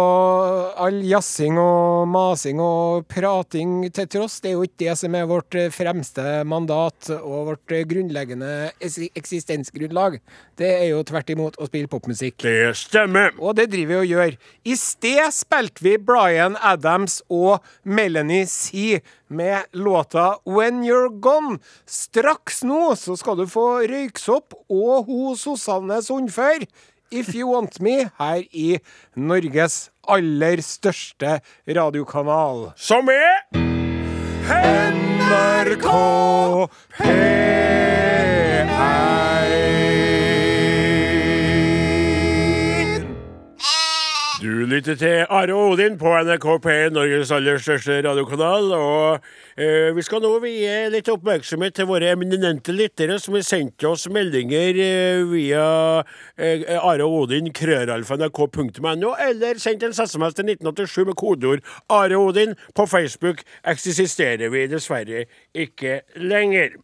[0.81, 5.29] all jazzing og masing og prating til tross, det er jo ikke det som er
[5.31, 10.19] vårt eh, fremste mandat og vårt eh, grunnleggende eksistensgrunnlag.
[10.59, 12.39] Det er jo tvert imot å spille popmusikk.
[12.45, 13.35] Det stemmer.
[13.39, 14.39] Og det driver vi og gjør.
[14.65, 19.01] I sted spilte vi Bryan Adams og Melanie C
[19.35, 21.59] med låta When You're Gone.
[21.87, 26.67] Straks nå så skal du få Røyksopp og ho Susanne Sundfør.
[27.11, 28.79] If You Want Me her i
[29.17, 32.73] Norges aller største radiokanal.
[32.77, 33.45] Som er
[34.45, 35.89] NRK
[37.01, 38.44] P1.
[44.75, 48.73] Lytter til Are og Odin på NRK P1, Norges aller største radiokanal.
[48.75, 49.27] Og
[49.61, 54.09] eh, vi skal nå vie litt oppmerksomhet til våre eminente lyttere som har sendt oss
[54.11, 55.67] meldinger eh, via
[56.35, 62.33] eh, Are og Odin, krøralfa.nrk.no, eller sendt en SMS til 1987 med kodeord Are og
[62.33, 62.59] Odin.
[62.75, 66.81] På Facebook eksisterer vi dessverre ikke lenger.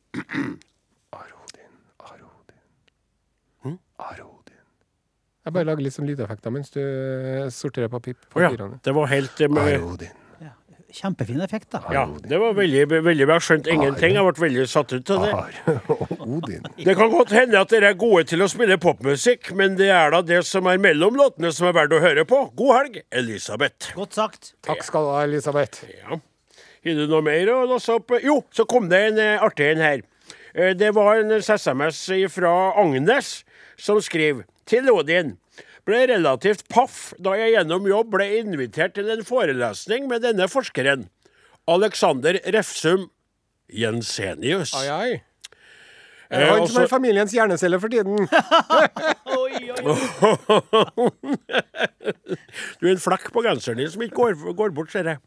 [5.50, 9.08] Jeg bare lager litt sånn lydeffekter mens du eh, sorterer På oh, ja, det var
[9.10, 10.04] helt eh, med,
[10.38, 10.52] ja.
[10.94, 11.80] Kjempefin effekt, da.
[11.90, 13.38] Ja, det var veldig, veldig bra.
[13.42, 14.14] Skjønt ingenting.
[14.14, 15.74] Jeg ble veldig satt ut av det.
[16.22, 16.66] Odin.
[16.78, 20.14] Det kan godt hende at dere er gode til å spille popmusikk, men det er
[20.14, 22.42] da det som er mellom låtene som er verdt å høre på.
[22.58, 23.90] God helg, Elisabeth.
[23.98, 24.52] Godt sagt.
[24.66, 25.82] Takk skal du ha, Elisabeth.
[25.90, 26.18] Ja.
[26.86, 28.14] Har du noe mer å låse opp?
[28.22, 30.06] Jo, så kom det en eh, artig en her.
[30.54, 33.40] Eh, Det var en SMS fra Agnes
[33.78, 35.36] som skriver til Odin.
[35.88, 41.08] Ble relativt paff da jeg gjennom jobb ble invitert til en forelesning med denne forskeren.
[41.70, 43.08] Alexander Refsum
[43.70, 44.74] Jensenius.
[44.78, 45.10] Ai, ai.
[46.30, 48.20] Det Er han som er familiens hjernecelle for tiden?
[49.34, 49.70] Oi,
[51.02, 51.10] oi,
[52.78, 55.18] Du er en flekk på genseren din som ikke går, går bort, ser jeg.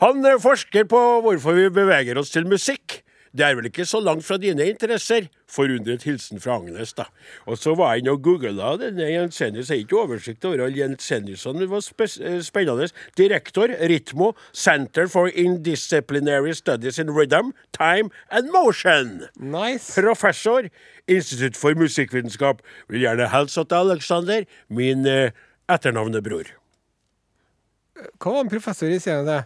[0.00, 3.02] Han eh, forsker på hvorfor vi beveger oss til musikk.
[3.36, 5.26] Det er vel ikke så langt fra dine interesser?
[5.52, 7.04] Forundret hilsen fra Agnes, da.
[7.44, 9.68] Og så var jeg inne og googla denne Jensenius.
[9.68, 11.60] Jeg har ikke oversikt over alle Jenseniusene.
[11.60, 12.88] Det var eh, spennende.
[13.18, 19.26] Direktor, Ritmo, Center for Indisciplinary Studies in Rhythm, Time and Motion.
[19.36, 19.92] Nice.
[20.00, 20.70] Professor,
[21.08, 22.64] Institutt for musikkvitenskap.
[22.88, 25.30] Vil gjerne hilse til Alexander, min eh,
[25.68, 26.56] etternavnebror.
[28.16, 29.42] Hva var en professor i scenen det?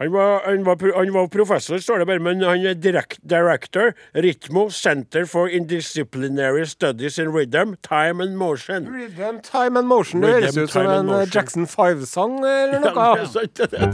[0.00, 3.92] Han var, han, var, han var professor, står det bare, men han er direct, director,
[4.16, 8.88] Ritmo Center for Indisciplinary Studies in Rhythm, Time and Motion.
[8.88, 10.22] Rhythm, time and motion.
[10.22, 11.28] Det høres ut som en eh.
[11.34, 12.96] Jackson 5-sang eller noe.
[12.96, 13.90] Ja, det er sant, det er.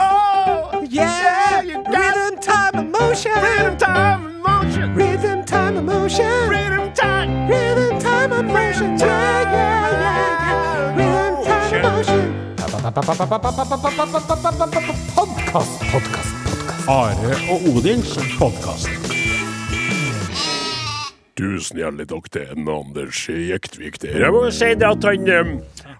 [0.00, 1.60] Oh, Yeah!
[1.92, 3.32] Rhythm, time and motion.
[3.44, 4.94] Rhythm, time and motion.
[4.94, 6.51] Rhythm, time and motion.
[12.92, 13.20] Podkast,
[15.92, 16.34] podkast.
[16.88, 19.11] Are og Odins podkast.
[21.42, 24.18] Tusen hjertelig takk til en Anders Jektvik der.
[24.22, 25.48] Jeg må si det at han, eh,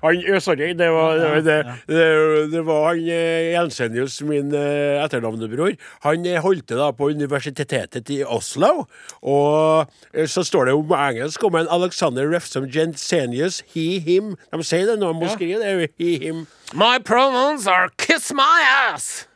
[0.05, 1.57] han eh, Sorry, det var, det,
[1.91, 2.05] det,
[2.53, 5.75] det var han eh, Jensenius, min etternavnebror.
[6.07, 8.87] Han holdt til da på universitetet i Oslo.
[9.23, 9.91] Og
[10.31, 14.37] så står det om engelsk om en Alexander Refsum Jensenius, he, him.
[14.55, 15.91] De sier det når de må skrive det.
[15.99, 16.47] He, him.
[16.71, 19.27] My pronouns are kiss my ass.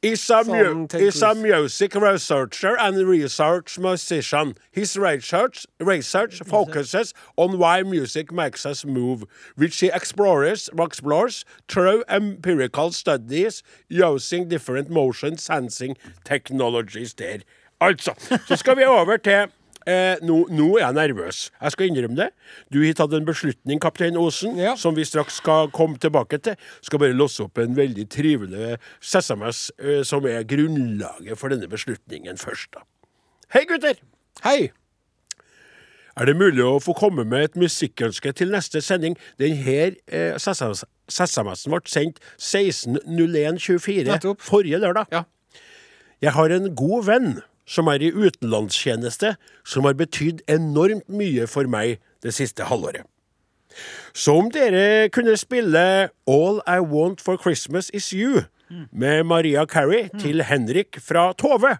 [0.00, 4.54] Is a, is a music researcher and research musician.
[4.70, 9.24] His research, research focuses on why music makes us move,
[9.56, 17.40] which he explores, explores through empirical studies using different motion sensing technologies there.
[17.80, 19.46] Altså, så skal vi over til
[19.88, 21.38] Eh, nå, nå er jeg nervøs.
[21.62, 22.26] Jeg skal innrømme det.
[22.74, 24.74] Du har tatt en beslutning, kaptein Osen, Ja.
[24.76, 26.56] som vi straks skal komme tilbake til.
[26.84, 32.36] Skal bare låse opp en veldig trivelig SMS eh, som er grunnlaget for denne beslutningen
[32.36, 32.74] først.
[32.76, 32.84] da.
[33.54, 33.96] Hei, gutter!
[34.44, 34.70] Hei.
[36.18, 39.14] Er det mulig å få komme med et musikkønske til neste sending?
[39.38, 45.06] Denne eh, SMS-en ble sendt 16.01.24 forrige lørdag.
[45.14, 45.22] Ja.
[46.20, 47.30] Jeg har en god venn
[47.68, 49.34] som er i utenlandstjeneste,
[49.68, 53.04] som har betydd enormt mye for meg det siste halvåret.
[54.16, 55.82] Så om dere kunne spille
[56.26, 58.46] All I Want for Christmas Is You
[58.90, 61.76] med Maria Carey til Henrik fra Tove,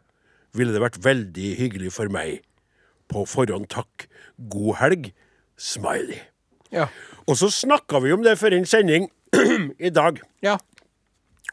[0.55, 2.43] ville det vært veldig hyggelig for meg.
[3.09, 4.07] På forhånd takk.
[4.53, 5.11] God helg.
[5.59, 6.21] Smiley.
[6.71, 6.87] Ja.
[7.27, 9.09] Og så snakka vi om det før en sending
[9.89, 10.21] i dag.
[10.45, 10.59] ja.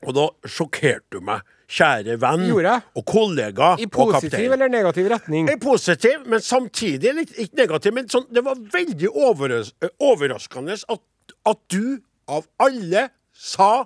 [0.05, 1.39] Og da sjokkerte du meg,
[1.71, 4.29] kjære venn og kollega I og kaptein.
[4.29, 5.49] positiv eller negativ retning?
[5.49, 7.95] I positiv, men samtidig litt ikke negativ.
[7.97, 11.05] Men sånn, det var veldig overras overraskende at,
[11.49, 13.85] at du, av alle, sa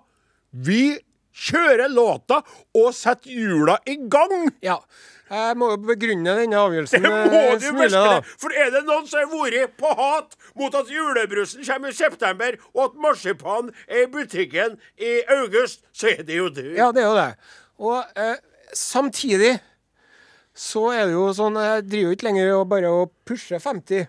[0.52, 0.98] vi
[1.40, 2.42] kjører låta
[2.76, 4.52] og setter hjula i gang!
[4.66, 4.80] Ja.
[5.30, 8.20] Jeg må jo begrunne denne avgjørelsen Det må du da.
[8.42, 12.58] For er det noen som har vært på hat mot at julebrusen kommer i september,
[12.74, 16.64] og at marsipan er i butikken i august, så er det jo du.
[16.74, 17.30] Ja, det er jo det.
[17.80, 18.36] Og eh,
[18.76, 19.56] samtidig
[20.60, 24.08] så er det jo sånn Jeg driver jo ikke lenger og bare å pushe 50.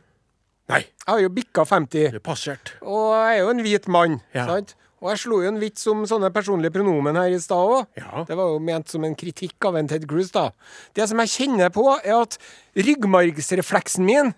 [0.70, 2.12] Nei, Jeg har jo bikka 50.
[2.16, 2.72] det passert.
[2.82, 4.20] Og jeg er jo en hvit mann.
[4.34, 4.46] Ja.
[4.46, 4.74] sant?
[5.00, 7.86] Og jeg slo jo en vits om sånne personlige pronomen her i stad òg.
[7.96, 8.24] Ja.
[8.28, 10.50] Det var jo ment som en kritikk av en Ted Cruz, da.
[10.94, 12.36] Det som jeg kjenner på, er at
[12.76, 14.34] ryggmargsrefleksen min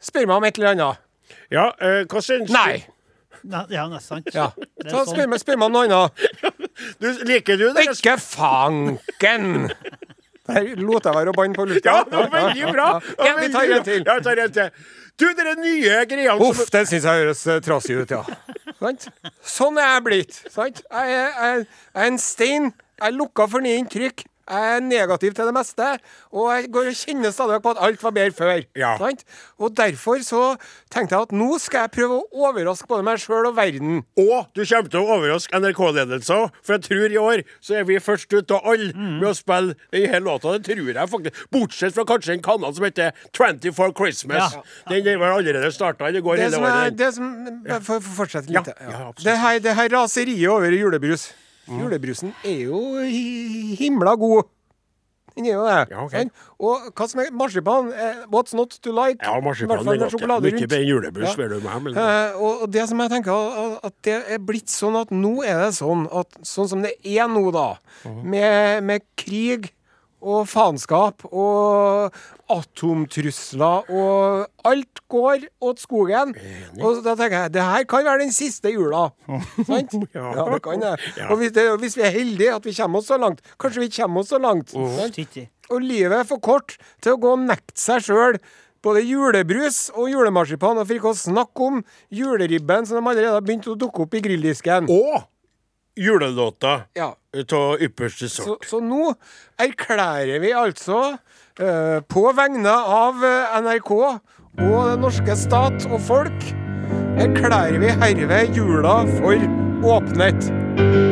[0.00, 1.00] spør meg om et eller annet.
[1.54, 2.54] Ja, eh, hva syns du?
[2.54, 2.82] Nei!
[3.44, 4.28] Nei, Ja, det er sant.
[4.34, 4.50] Ja.
[4.56, 5.14] Det er Så sånn.
[5.16, 6.10] spør meg, spør meg om noe annet.
[7.00, 7.86] Du, liker du det?
[7.92, 9.70] Ikke fanken!
[10.50, 11.92] Der lot jeg være å banne på lufta.
[11.92, 12.86] Ja, det var veldig bra!
[13.20, 13.34] Ja, ja.
[13.38, 14.02] Vi tar en til.
[14.06, 14.70] Ja, vi tar en til.
[15.20, 18.22] Du, dere nye greiene som Uff, det syns jeg høres uh, trasig ut, ja.
[18.80, 19.04] Sant?
[19.44, 20.38] Sånn er jeg blitt.
[20.50, 20.80] Sant?
[20.88, 21.66] Jeg, er- jeg
[22.00, 22.70] er en stein.
[23.00, 24.24] Jeg er lukka for nye inntrykk.
[24.50, 25.88] Jeg er negativ til det meste.
[26.34, 28.62] Og jeg går og kjenner stadig på at alt var bedre før.
[28.78, 28.96] Ja.
[28.98, 29.22] Sant?
[29.62, 30.42] Og derfor så
[30.90, 34.00] tenkte jeg at nå skal jeg prøve å overraske både meg sjøl og verden.
[34.18, 37.98] Og du kommer til å overraske NRK-ledelsen for jeg tror i år så er vi
[38.02, 40.56] først ut av alle med å spille denne låta.
[40.58, 41.42] Det tror jeg faktisk.
[41.54, 44.56] Bortsett fra kanskje en kanal som heter 24 Christmas.
[44.58, 44.64] Ja.
[44.90, 46.10] Den var allerede starta.
[46.10, 46.98] Det går Det hele er, året.
[46.98, 47.30] det som
[47.86, 48.68] For for fortsette litt.
[48.80, 51.30] ja, det, her, det her raseriet over julebrus.
[51.78, 54.44] Julebrusen er jo hi- himla god.
[55.36, 55.90] Den er jo det.
[55.94, 56.24] Ja, okay.
[56.58, 57.92] Og hva som er marsipan?
[57.94, 59.22] eh, What's not to like?
[59.22, 60.10] Ja, marsipan er godt.
[60.58, 60.66] ja.
[60.66, 61.34] bedre enn julebrus, Ja.
[61.48, 61.96] du meg.
[61.96, 65.66] Eh, og, det som jeg tenker at- At det er blitt sånn at nå er
[65.66, 67.76] det sånn at sånn som det er nå, da,
[68.24, 69.70] med, med krig
[70.20, 72.14] og faenskap og
[72.50, 76.34] atomtrusler og alt går åt skogen.
[76.80, 79.08] Og da tenker jeg det her kan være den siste jula.
[79.68, 79.96] Sant?
[80.14, 80.32] Ja.
[80.36, 80.94] Ja, det kan det.
[81.16, 81.30] Ja.
[81.30, 83.92] Og hvis, det, hvis vi er heldige at vi kommer oss så langt Kanskje vi
[83.94, 84.74] kommer oss så langt.
[84.74, 84.98] Oh.
[85.70, 88.40] Og livet er for kort til å gå og nekte seg sjøl
[88.84, 91.82] både julebrus og julemarsipan, og for ikke å snakke om
[92.16, 94.88] juleribben som de allerede har begynt å dukke opp i grilldisken.
[94.88, 95.26] Og
[95.96, 97.14] julelåta Ja,
[97.52, 98.64] av ypperste så, sort.
[98.66, 99.14] så nå
[99.60, 101.16] erklærer vi altså,
[101.60, 106.46] eh, på vegne av eh, NRK og den norske stat og folk,
[107.20, 109.38] erklærer vi herved jula for
[109.84, 110.52] åpnet.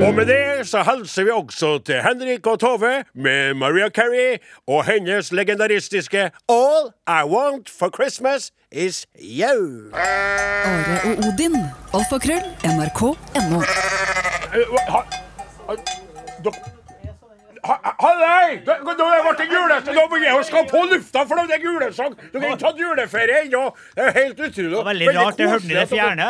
[0.06, 4.84] Og med det så hilser vi også til Henrik og Tove med Maria Carey og
[4.84, 9.90] hennes legendaristiske All I Want for Christmas Is You.
[9.94, 11.56] Are og Odin.
[11.94, 12.42] Alfakrøll.
[12.64, 13.60] NRK.no.
[17.68, 18.58] Hallei!
[18.64, 18.94] Det det ble
[19.38, 19.94] det julesang.
[19.96, 22.14] Nå begynner jeg å skape på lufta, for det er julesang.
[22.32, 23.62] Du har ikke tatt juleferie ennå.
[23.96, 24.70] Det er helt utrolig.
[24.72, 26.28] Det var veldig rart, jeg hørte det fjerne.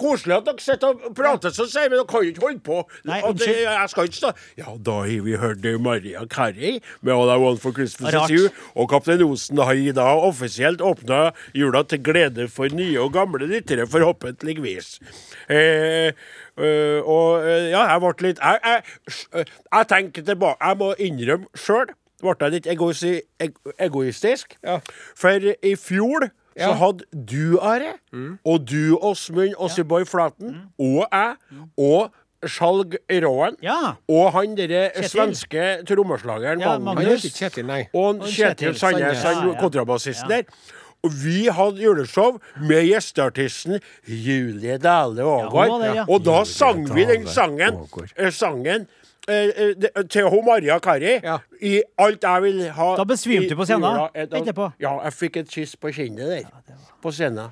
[0.00, 2.80] Koselig at dere sitter og prater så sier, men dere kan ikke holde på.
[3.08, 7.30] Nei, det- jeg skal ikke stå Ja, da har vi hørt Maria Carrie med All
[7.30, 8.14] I Want for Christmas.
[8.14, 8.48] Is You.
[8.76, 13.46] Og Kaptein Osen har i dag offisielt åpna jula til glede for nye og gamle
[13.46, 14.98] lyttere, forhåpentligvis.
[15.48, 16.12] Eh,
[16.62, 18.82] eh, og eh, ja, jeg ble litt Jeg, jeg,
[19.40, 19.44] eh,
[19.74, 21.86] jeg tenker tilbake Jeg må innrømme sjøl
[22.20, 23.14] ble jeg litt egoisi,
[23.80, 24.56] egoistisk.
[24.62, 24.74] Ja.
[25.16, 26.26] For i fjor
[26.60, 27.94] så hadde du, Are,
[28.44, 31.36] og du, Åsmund Ossiboy Flaten, og jeg,
[31.80, 32.10] og
[32.44, 33.94] Skjalg Råen, Ja.
[34.08, 37.26] og han derre svenske trommeslageren Ja, Magnus, Magnus.
[37.36, 37.82] Kjetil, nei.
[37.94, 39.54] og Kjetil Sandnes, Ja, ja.
[39.60, 40.36] kontrabassisten Ja.
[40.42, 40.44] der.
[41.02, 45.84] Og vi hadde juleshow med gjesteartisten Julie Dale Aagaard.
[45.86, 46.04] Ja, ja.
[46.08, 47.78] Og da sang vi den sangen,
[48.16, 48.86] eh, sangen
[49.28, 51.38] eh, eh, til hun Maria Kari Ja.
[51.62, 54.10] i Alt jeg vil ha Da besvimte du på scenen, jula.
[54.14, 54.72] Eh, da- etterpå.
[54.80, 56.76] Ja, jeg fikk et kyss på kinnet der.
[57.02, 57.48] På scenen.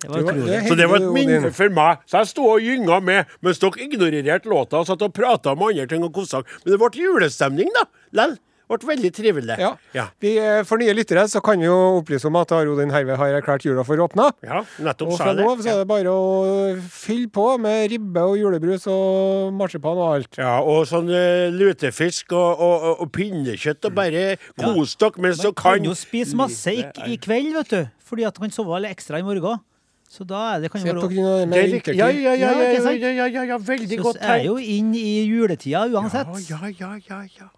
[0.00, 1.98] Det var Det var- det- Så det var et minne for meg.
[2.06, 5.62] Så jeg sto og gynga med mens dere ignorerte låta og satt og prata om
[5.62, 6.42] andre ting og kosa.
[6.64, 7.84] Men det ble julestemning, da.
[8.12, 8.38] Lell.
[8.64, 9.56] Ble veldig trivelig.
[9.60, 9.74] Ja.
[9.92, 10.06] Ja.
[10.22, 13.18] Vi, eh, for nye lyttere så kan vi jo opplyse om at Are Odin herved
[13.20, 14.30] har erklært jula for åpna.
[14.42, 16.22] Ja, nettopp Og sa fra jeg nå av så er det bare å
[16.94, 20.40] fylle på med ribbe og julebrus og marsipan og alt.
[20.40, 24.24] Ja, og sånn eh, lutefisk og, og, og, og pinnekjøtt, og bare
[24.56, 25.90] kos dere mens dere Man kan kan.
[25.90, 27.80] jo spise masse i, i kveld, vet du.
[28.04, 29.60] Fordi at du kan sove litt ekstra i morgen.
[30.14, 31.82] Så da er det kan jo være.
[31.96, 34.44] Ja, ja, ja, Ja, ja, ikke ja, ja, ja, ja, ja veldig Så godt er
[34.46, 36.30] jo inn i juletida uansett.
[36.48, 37.48] Ja, ja, ja, ja,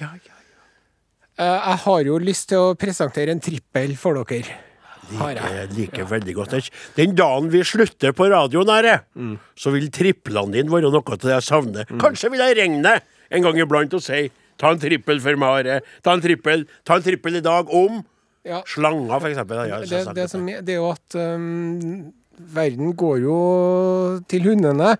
[0.00, 0.10] ja.
[0.12, 0.62] ja, ja.
[1.38, 4.56] Eh, Jeg har jo lyst til å presentere en trippel for dere.
[5.06, 5.68] Like jeg.
[5.76, 6.70] Liker veldig godt.
[6.96, 9.36] Den dagen vi slutter på radioen, her, Mm.
[9.54, 11.84] så vil triplene dine være noe til det jeg savner.
[12.00, 15.66] Kanskje vil jeg ringe deg en gang iblant og si ta en trippel for meg,
[15.66, 15.80] Are.
[16.02, 18.04] Ta en trippel Ta en trippel i dag om
[18.44, 18.62] Ja.
[18.66, 19.68] slanger, for eksempel.
[19.68, 23.38] Ja, Det, det, som er, det er jo at um, verden går jo
[24.28, 24.96] til hundene.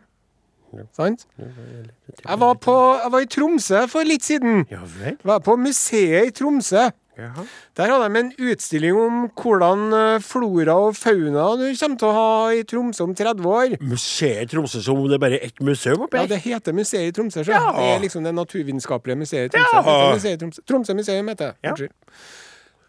[0.97, 1.27] Sant?
[1.39, 4.65] Jeg var, på, jeg var i Tromsø for litt siden.
[4.71, 5.19] Ja vel?
[5.27, 6.89] Var på museet i Tromsø.
[7.17, 7.47] Jaha.
[7.79, 12.13] Der hadde de en utstilling om hvordan eh, flora og fauna du kommer til å
[12.13, 13.77] ha i Tromsø om 30 år.
[13.81, 16.27] Museet i Tromsø som om det bare er ett museum oppi Ja.
[16.29, 17.41] Det heter Museet i Tromsø.
[17.41, 17.55] Så.
[17.57, 17.73] Ja.
[17.73, 19.81] Det er liksom det naturvitenskapelige museet i Tromsø.
[19.81, 20.13] Ja.
[20.13, 20.67] Museet i Tromsø.
[20.69, 21.57] Tromsø museum heter det.
[21.65, 21.89] Ja.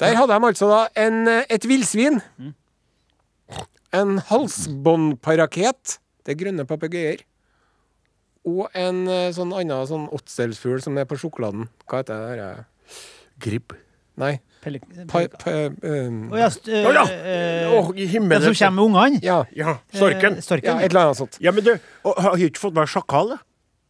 [0.04, 2.20] Der hadde de altså da en, eh, et villsvin.
[3.96, 6.00] En halsbåndparaket.
[6.26, 7.24] Det er grønne papegøyer.
[8.48, 11.68] Og en eh, sånn annen sånn åtselsfugl som er på sjokoladen.
[11.90, 12.38] Hva heter det?
[12.40, 12.64] der?
[13.44, 13.76] Gribb.
[14.18, 14.38] Nei.
[14.64, 14.82] Pellik...
[14.90, 15.68] eh,
[16.34, 17.04] Å ja, st- Å ja!
[17.78, 18.48] Å, i den himmelen.
[18.48, 19.20] som kommer med ungene?
[19.24, 19.36] Ja.
[19.56, 20.40] Ja, storken.
[20.42, 20.72] Storken.
[20.72, 21.38] ja, et eller annet sånt.
[21.44, 21.76] Ja, men du,
[22.08, 23.36] og har ikke fått med sjakal?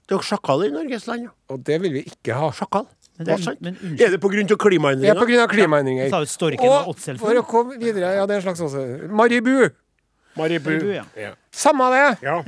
[0.08, 1.32] Det er jo sjakal i Norges land, ja.
[1.54, 2.50] Og det vil vi ikke ha.
[2.56, 2.86] Sjakal.
[3.18, 3.78] Men Det det- er men.
[3.98, 5.48] Er det på grunn av Det er på klimaendringer?
[5.54, 6.10] klimaendringer.
[6.12, 9.70] Sa storken og Og for å komme videre, ja, det er en slags også Maribu.
[10.38, 10.70] Maribu.
[10.70, 11.04] Maribu, ja.
[11.18, 11.32] Ja.
[11.52, 12.18] Samme det.
[12.28, 12.42] ja.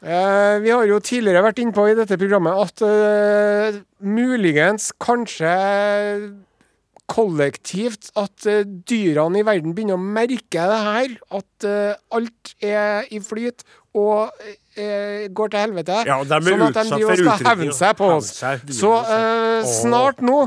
[0.00, 5.50] Eh, vi har jo tidligere vært innpå i dette programmet at eh, muligens kanskje
[7.10, 11.16] kollektivt at eh, dyrene i verden begynner å merke det her.
[11.36, 14.32] At eh, alt er i flyt og
[14.76, 15.98] eh, går til helvete.
[16.06, 18.30] Ja, de er sånn at de jo skal hevne seg på oss.
[18.38, 20.42] Seg, Så eh, snart nå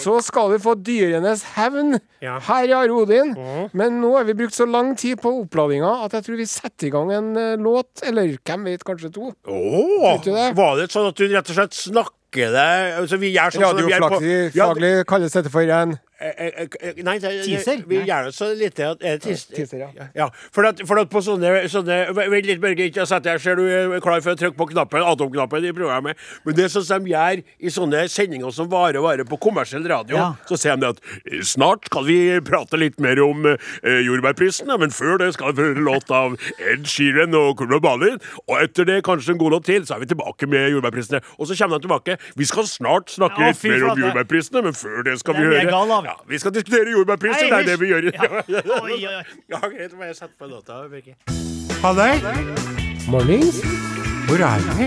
[0.00, 2.38] så skal vi få dyrenes hevn Ja.
[2.48, 3.34] her i Are Odin.
[3.76, 6.88] Men nå har vi brukt så lang tid på oppladinga at jeg tror vi setter
[6.88, 8.02] i gang en uh, låt.
[8.06, 9.30] Eller hvem vet, kanskje to.
[9.44, 10.50] Oh, det?
[10.56, 12.66] var det sånn at du rett og slett snakker det
[12.96, 14.72] altså, sånn som vi Radiofaglig Ja,
[15.08, 17.82] kalles dette for en Nei, det, Teaser?
[17.88, 20.06] vi gjør det så lite at det tis- Teaser, ja.
[20.16, 20.28] ja.
[20.54, 22.86] For, at, for at på sånne, sånne Vent litt, Børge.
[22.88, 23.40] Ikke sett deg.
[23.42, 26.16] Ser du er klar for å trykke på knappen, atomknappen i programmet?
[26.46, 29.84] Men det sånn som de gjør i sånne sendinger som varer og varer på kommersiell
[29.90, 30.16] radio.
[30.16, 30.30] Ja.
[30.48, 34.94] Så sier de at eh, snart skal vi prate litt mer om eh, jordbærprisen, men
[34.94, 38.16] før det skal vi høre låt av Ed Sheeran og Kurlo Balin.
[38.46, 41.20] Og etter det, kanskje en god låt til, så er vi tilbake med jordbærprisene.
[41.36, 42.18] Og så kommer de tilbake.
[42.40, 45.52] Vi skal snart snakke Ja, litt mer om jordbærprisene, men før det skal Det vi
[45.52, 46.05] høre.
[46.06, 48.10] Ja, Vi skal diskutere jordbærpriser, det er det vi gjør.
[48.16, 48.20] Ja.
[48.82, 49.24] Oi, oi, oi.
[49.50, 50.72] Ja, greit, må jeg sette på låta.
[51.82, 52.14] Halløy!
[53.10, 53.60] Mornings.
[54.26, 54.86] Hvor er vi?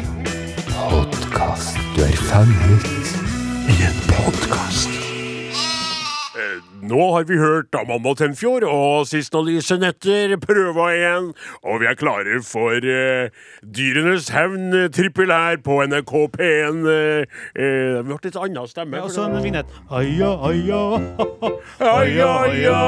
[3.70, 5.09] Eh,
[6.82, 11.32] Nå har vi hørt Amanda Tenfjord og sist Alice Netter prøva igjen,
[11.64, 13.30] og vi er klare for eh,
[13.64, 16.80] Dyrenes hevn eh, trippel her på NRK P1.
[16.94, 17.26] Eh,
[17.60, 19.02] eh, vi har litt annen stemme.
[19.04, 19.70] Og så en vignett.
[19.90, 20.82] Aja, aja,
[21.80, 22.80] Aja, aja.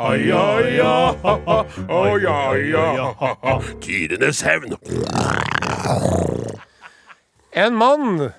[0.00, 0.42] Aja.
[1.90, 3.60] Aja.
[3.84, 4.76] Dyrenes hevn.
[7.56, 8.30] En mann,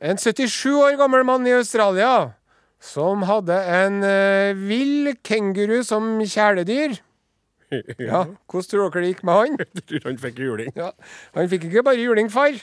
[0.00, 2.32] en 77 år gammel mann i Australia,
[2.84, 6.98] som hadde en uh, vill kenguru som kjæledyr.
[7.98, 9.54] Ja, hvordan tror dere det gikk med han?
[9.74, 10.68] Jeg tror han fikk juling.
[10.78, 10.90] Ja,
[11.34, 12.54] han fikk ikke bare juling, far.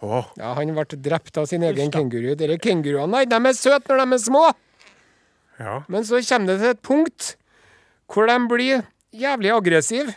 [0.00, 2.30] Ja, Han ble drept av sin egen kenguru.
[2.38, 4.44] Dere kenguruene nei, de er søte når de er små,
[5.58, 5.78] Ja.
[5.88, 7.30] men så kommer det til et punkt
[8.12, 8.82] hvor de blir
[9.16, 10.12] jævlig aggressive,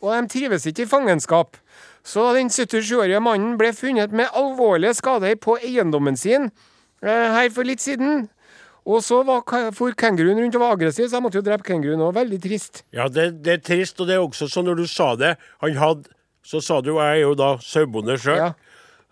[0.00, 1.56] og de trives ikke i fangenskap.
[2.04, 6.50] Så den 77-årige mannen ble funnet med alvorlige skader på eiendommen sin
[7.02, 8.28] eh, her for litt siden.
[8.86, 9.20] Og så
[9.76, 12.14] for kenguruen rundt og var aggressiv, så jeg måtte jo drepe kenguruen òg.
[12.18, 12.82] Veldig trist.
[12.94, 15.76] Ja, det, det er trist, og det er også sånn når du sa det Han
[15.78, 16.10] hadde
[16.42, 18.48] Så sa du, jeg er jo da sauebonde sjøl, Ja.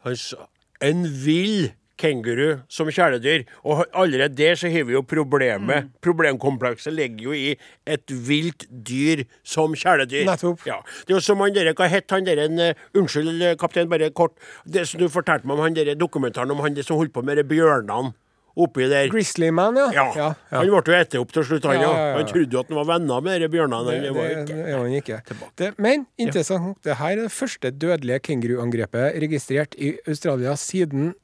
[0.03, 0.49] han sa
[0.83, 1.69] en vill
[2.01, 3.43] kenguru som kjæledyr.
[3.69, 5.91] Og allerede der så har vi jo problemet.
[6.01, 7.51] Problemkomplekset ligger jo i
[7.87, 10.25] et vilt dyr som kjæledyr.
[10.25, 10.65] Nettopp.
[10.67, 10.79] Ja.
[11.05, 13.91] Det er jo som han dere, Hva het han dere en, eh, Unnskyld, eh, kaptein,
[13.93, 14.33] bare kort.
[14.65, 17.45] Det som du fortalte meg om han dere dokumentaren om han som holdt på med
[17.47, 18.15] bjørnene
[18.57, 19.09] oppi der.
[19.13, 19.87] Grizzly Man, ja.
[19.95, 20.07] Ja.
[20.17, 20.29] ja.
[20.51, 21.93] Han ble jo etter opp til slutt, han Ja, ja.
[21.95, 22.17] ja, ja.
[22.19, 23.85] Han trodde jo at han var venner med disse bjørnene.
[23.91, 24.57] Det, Det, var det, ikke.
[24.59, 25.21] det er han ikke.
[25.63, 31.15] Det, men interessant nok, det her er det første dødelige kenguruangrepet registrert i Australia siden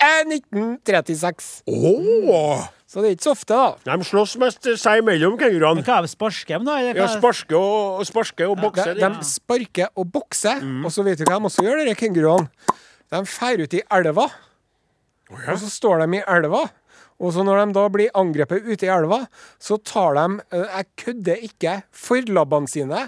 [0.00, 1.62] eh, 1936.
[1.70, 2.68] Åh!
[2.90, 3.94] Så det er ikke så ofte, da.
[3.96, 5.84] De slåss mest seg imellom, kenguruene.
[5.86, 6.78] hva er det, sparske de, da?
[6.80, 7.30] Eller Ja, hva?
[7.60, 8.86] og, sparke og De, bokse.
[8.98, 9.28] de litt.
[9.28, 12.48] sparker og bokser, og så vet du hva de også gjør, disse kenguruene?
[13.10, 14.26] De drar ut i elva,
[15.30, 16.66] og så står de i elva.
[17.20, 19.18] Og så når de da blir angrepet ute i elva,
[19.60, 23.02] så tar de, eh, jeg kødder ikke, forlabbene sine,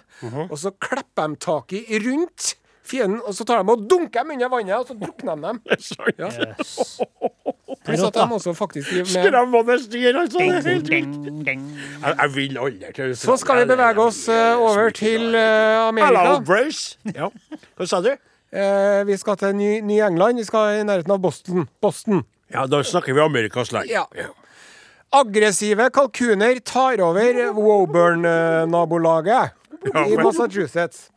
[0.50, 2.54] og så klipper de tak i rundt
[2.84, 5.60] fienden, og så tar de og dunker dem under vannet, og så drukner de dem.
[6.20, 6.28] Ja.
[6.28, 7.00] Yes.
[7.86, 10.38] Pluss at de også faktisk driver med Skremmende dyr, altså.
[10.38, 11.14] Det er Ding, helt vilt.
[11.24, 11.62] ding, ding.
[12.02, 16.36] Jeg, jeg vil aldri til Så skal vi bevege oss uh, over til Hello, Amerika.
[16.46, 16.98] Bruce.
[17.16, 17.30] Ja.
[17.80, 18.12] Hva sa du?
[18.52, 20.36] Eh, vi skal til Ny- Ny-England.
[20.36, 21.68] Vi skal i nærheten av Boston.
[21.80, 22.24] Boston.
[22.52, 23.88] Ja, da snakker vi Amerikas land.
[23.88, 24.04] Ja.
[25.12, 29.50] Aggressive kalkuner tar over Woburn-nabolaget
[29.94, 30.16] Ja, i.
[30.16, 31.08] Massachusetts.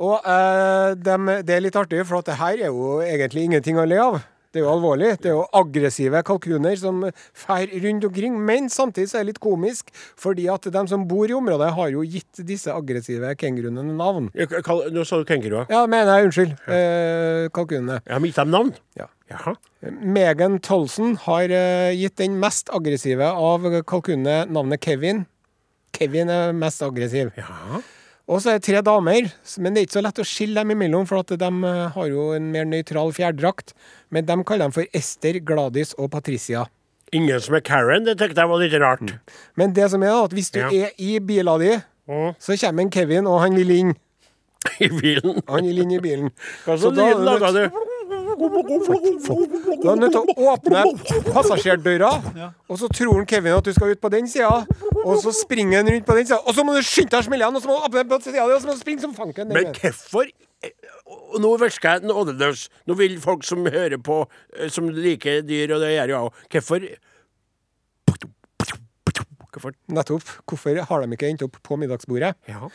[0.00, 3.78] Og eh, dem, det er litt artig, for at det her er jo egentlig ingenting
[3.80, 4.20] å le av.
[4.50, 5.12] Det er jo alvorlig.
[5.22, 7.04] Det er jo aggressive kalkuner som
[7.38, 8.38] fer rundt omkring.
[8.48, 11.92] Men samtidig så er det litt komisk, fordi at de som bor i området, har
[11.94, 14.26] jo gitt disse aggressive kenguruene navn.
[14.34, 15.70] Nå sa du kenguruer.
[15.70, 16.30] Ja, mener jeg.
[16.30, 16.56] Unnskyld.
[16.66, 18.00] Eh, kalkunene.
[18.08, 18.74] Ja, men gitt dem navn.
[18.98, 19.06] Ja.
[19.30, 19.54] Jaha.
[20.02, 25.24] Megan Tolson har eh, gitt den mest aggressive av kalkunene navnet Kevin.
[25.94, 27.30] Kevin er mest aggressiv.
[27.38, 27.82] Ja.
[28.30, 29.26] Og så er det tre damer,
[29.58, 32.10] men det er ikke så lett å skille dem imellom, for at de eh, har
[32.12, 33.72] jo en mer nøytral fjærdrakt.
[34.14, 36.68] Men de kaller dem for Ester, Gladys og Patricia.
[37.12, 39.16] Ingen som er Karen, det tenkte jeg var litt rart.
[39.58, 40.68] Men det som er at hvis du Ja.
[40.70, 41.72] er i bila di,
[42.08, 42.34] Mm.
[42.38, 43.94] så kommer en Kevin, og han vil inn.
[44.80, 45.42] I bilen.
[45.48, 46.30] Han vil inn i bilen.
[46.66, 47.89] Hva slags lyd laga du?
[48.40, 50.84] Du er nødt til å åpne
[51.34, 52.10] passasjerdøra,
[52.70, 54.62] og så tror han Kevin at du skal ut på den sida,
[55.04, 57.28] og så springer han rundt på den sida, og så må du skynde deg å
[57.28, 59.14] smelle igjen, og så må du åpne på sida, og så må du springe som
[59.16, 59.52] fanken.
[59.52, 60.30] Men hvorfor
[60.64, 60.74] eh,
[61.40, 62.64] Nå virker jeg nådeløs.
[62.86, 64.22] Nå vil folk som hører på,
[64.56, 66.42] eh, som liker dyr, og det gjør jo jeg òg.
[66.54, 66.90] Hvorfor
[69.50, 69.74] Hvorfor?
[69.90, 70.28] Nettopp.
[70.46, 72.36] Hvorfor har de ikke endt opp på middagsbordet?
[72.46, 72.68] Ja.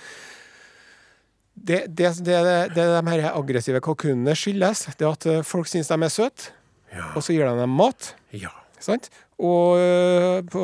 [1.56, 2.40] Det, det, det,
[2.76, 6.52] det de her aggressive kalkunene skyldes, det er at eh, folk syns de er søte,
[7.16, 8.14] og så gir de dem mat.
[8.36, 8.52] ja.
[8.80, 9.08] Sant?
[9.36, 10.62] Og på,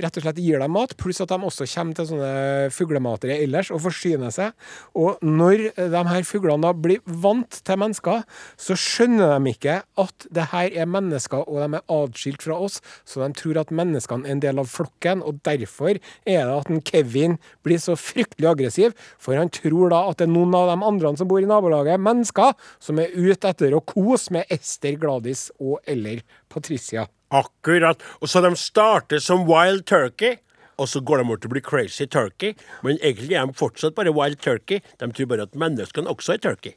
[0.00, 3.68] rett og slett gir dem mat, pluss at de også kommer til sånne fuglematere ellers
[3.74, 4.56] og forsyner seg.
[4.96, 8.24] Og når de her fuglene da blir vant til mennesker,
[8.56, 12.80] så skjønner de ikke at det her er mennesker, og de er atskilt fra oss,
[13.04, 16.72] så de tror at menneskene er en del av flokken, og derfor er det at
[16.72, 20.72] en Kevin blir så fryktelig aggressiv, for han tror da at det er noen av
[20.72, 24.96] de andre som bor i nabolaget, mennesker, som er ute etter å kose med Ester,
[25.00, 27.08] Gladys og eller Patricia.
[27.32, 28.02] Akkurat.
[28.20, 30.38] Og så de starter som wild turkey.
[30.80, 33.94] Og så går de over til å bli crazy turkey, men egentlig er de fortsatt
[33.94, 34.80] bare wild turkey.
[34.98, 36.72] De tror bare at menneskene også er turkey.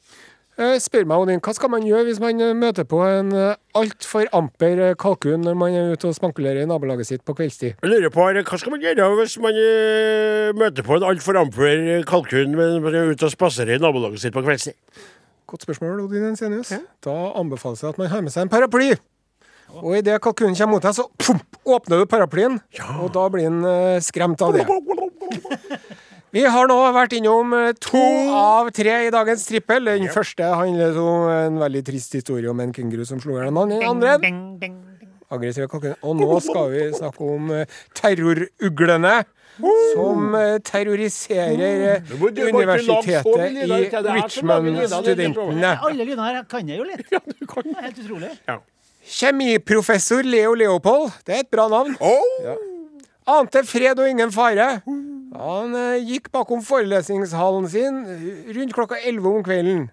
[0.56, 3.58] Jeg Spør meg, Odin, hva skal man gjøre hvis man eh, møter på en eh,
[3.76, 7.74] altfor amper eh, kalkun når man er ute og spankulerer i nabolaget sitt på kveldstid?
[7.82, 11.84] Jeg lurer på, Hva skal man gjøre hvis man eh, møter på en altfor amper
[12.08, 14.80] kalkun men man er ute og spaserer i nabolaget sitt på kveldstid?
[15.51, 16.72] Godt spørsmål, Odin Ensenius.
[17.03, 18.93] Da anbefales det at man har med seg en paraply.
[19.82, 21.39] Og idet kalkunen kommer mot deg, så pum,
[21.76, 22.57] åpner du paraplyen,
[23.01, 24.65] og da blir han eh, skremt av det.
[26.36, 28.01] Vi har nå vært innom eh, to
[28.36, 29.88] av tre i dagens trippel.
[29.88, 33.51] Den første handler om en veldig trist historie om en kenguru som slo i hjel
[33.51, 33.71] en mann.
[33.71, 34.17] Den andre
[35.32, 35.95] aggressive kalkuner.
[36.03, 39.15] Og nå skal vi snakke om eh, terroruglene.
[39.55, 40.36] Som
[40.67, 45.71] terroriserer universitetet i Richmond-studentene.
[45.80, 47.07] Alle lydene her kan jeg jo litt.
[47.15, 47.63] Ja, du kan.
[47.63, 48.34] Det er helt utrolig.
[48.49, 48.59] Ja.
[49.06, 51.12] Kjemiprofessor Leo Leopold.
[51.26, 51.95] Det er et bra navn.
[52.43, 52.56] Ja.
[53.38, 54.82] Ante fred og ingen fare.
[55.36, 59.88] Han eh, gikk bakom forelesningshallen sin eh, rundt klokka 11 om kvelden.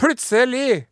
[0.00, 0.86] Plutselig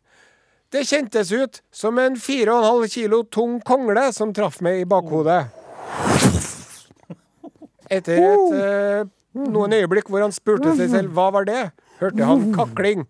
[0.71, 5.41] Det kjentes ut som en 4,5 kilo tung kongle som traff meg i bakhodet.
[7.91, 9.01] Etter et, eh,
[9.35, 11.65] noen øyeblikk hvor han spurte seg selv hva var det,
[11.99, 13.03] hørte han kakling.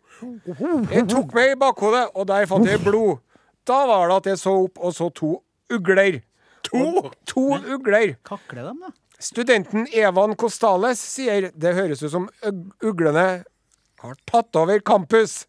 [0.90, 3.22] Jeg tok meg i bakhodet, og der fant jeg blod.
[3.68, 5.36] Da var det at jeg så opp og så to
[5.72, 6.22] ugler.
[6.70, 7.12] To?
[7.32, 7.46] To
[7.76, 8.16] ugler.
[8.28, 8.92] Kakle dem, da.
[9.22, 12.28] Studenten Evan Costales sier det høres ut som
[12.82, 13.44] uglene
[14.02, 15.44] har tatt over campus.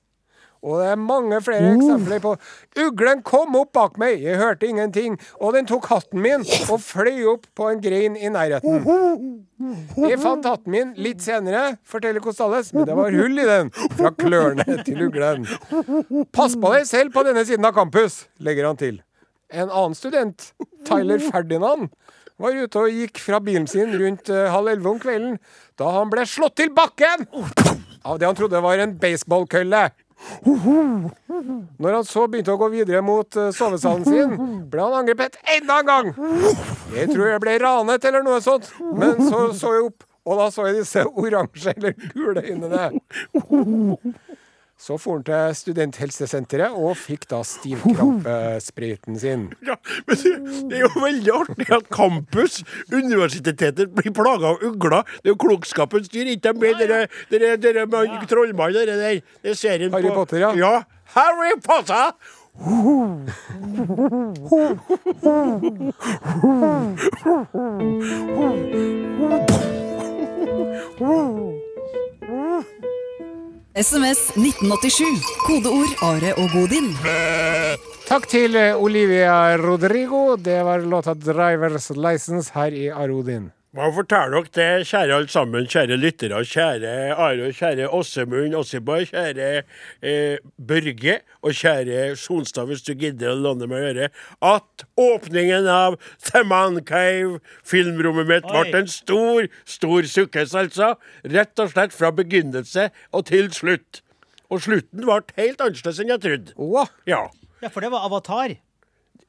[0.63, 2.37] Og det er mange flere eksempler på
[2.85, 7.25] Uglen kom opp bak meg, jeg hørte ingenting, og den tok hatten min og fløy
[7.33, 8.85] opp på en grein i nærheten.
[10.07, 14.13] Jeg fant hatten min litt senere, forteller Costales, men det var hull i den fra
[14.15, 15.49] klørne til uglen.
[16.35, 19.03] Pass på deg selv på denne siden av campus, legger han til.
[19.53, 20.53] En annen student,
[20.89, 21.91] Tyler Ferdinand,
[22.43, 25.37] var ute og gikk fra bilen sin rundt eh, halv elleve om kvelden
[25.79, 27.27] da han ble slått til bakken
[28.03, 29.85] av det han trodde var en baseballkølle.
[30.43, 34.37] Når han så begynte å gå videre mot eh, sovesalen sin,
[34.71, 36.11] ble han angrepet enda en gang.
[36.95, 40.51] Jeg tror jeg ble ranet eller noe sånt, men så så jeg opp, og da
[40.55, 42.93] så jeg disse oransje eller gule øynene.
[44.83, 49.45] Så for han til studenthelsesenteret og fikk da stivkrampesprøyten sin.
[49.63, 49.77] Ja,
[50.09, 50.33] men det,
[50.73, 52.59] det er jo veldig artig at campus,
[52.91, 55.07] universiteter, blir plaga av ugler.
[55.23, 59.23] Det er jo klokskapens dyr, ikke med dere, dere, dere med trollmann, dere der.
[59.43, 60.51] Det er serien Harry på Potter, ja.
[60.59, 60.75] Ja.
[61.15, 62.11] Harry Potter!
[73.73, 75.23] SMS 1987.
[75.47, 76.91] Kodeord Are og Godin.
[78.05, 80.37] Takk til eh, Olivia Rodrigo.
[80.37, 83.49] Det var låta 'Drivers License' her i Arodin.
[83.73, 89.47] Hva forteller dere det, kjære alle sammen, kjære lyttere, kjære Are, kjære Åsemund, Åseberg, kjære
[90.05, 95.97] eh, Børge og kjære Sonstad, hvis du gidder å låne meg øret, at åpningen av
[96.27, 98.67] The Man Cave, filmrommet mitt, Oi.
[98.69, 100.91] ble en stor, stor sukkes, altså.
[101.33, 104.03] Rett og slett fra begynnelse og til slutt.
[104.53, 106.59] Og slutten ble helt annerledes enn jeg trodde.
[106.61, 107.23] Åh, Ja.
[107.65, 108.53] Ja, for det var Avatar.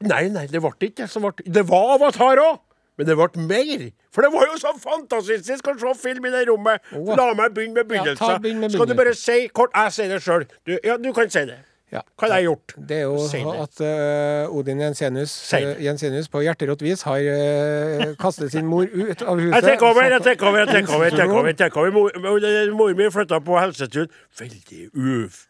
[0.04, 2.62] Nei, nei, det ble ikke det Det var Avatar òg!
[2.98, 3.84] Men det ble mer.
[4.14, 6.82] For det var jo så fantastisk å se film i det rommet.
[6.94, 7.14] Oh.
[7.18, 8.42] La meg begynne med Ja, begynnelsen.
[8.44, 10.46] begynn med Skal du bare si kort Jeg sier det sjøl.
[10.68, 11.58] Du, ja, du kan si det.
[11.94, 12.02] Ja.
[12.18, 12.74] Hva har jeg gjort?
[12.90, 13.54] Det er jo Si det.
[13.66, 18.88] at uh, Odin Jensenius, Si eh, Jensenius på hjerterått vis har uh, kastet sin mor
[18.90, 19.68] ut av huset.
[19.70, 20.60] Jeg tar over, jeg tar over.
[20.64, 21.92] jeg tenker over, jeg tar over, jeg tenker over.
[21.92, 24.10] Mor, mor, mi flytta på helsetun.
[24.40, 25.44] Veldig uf...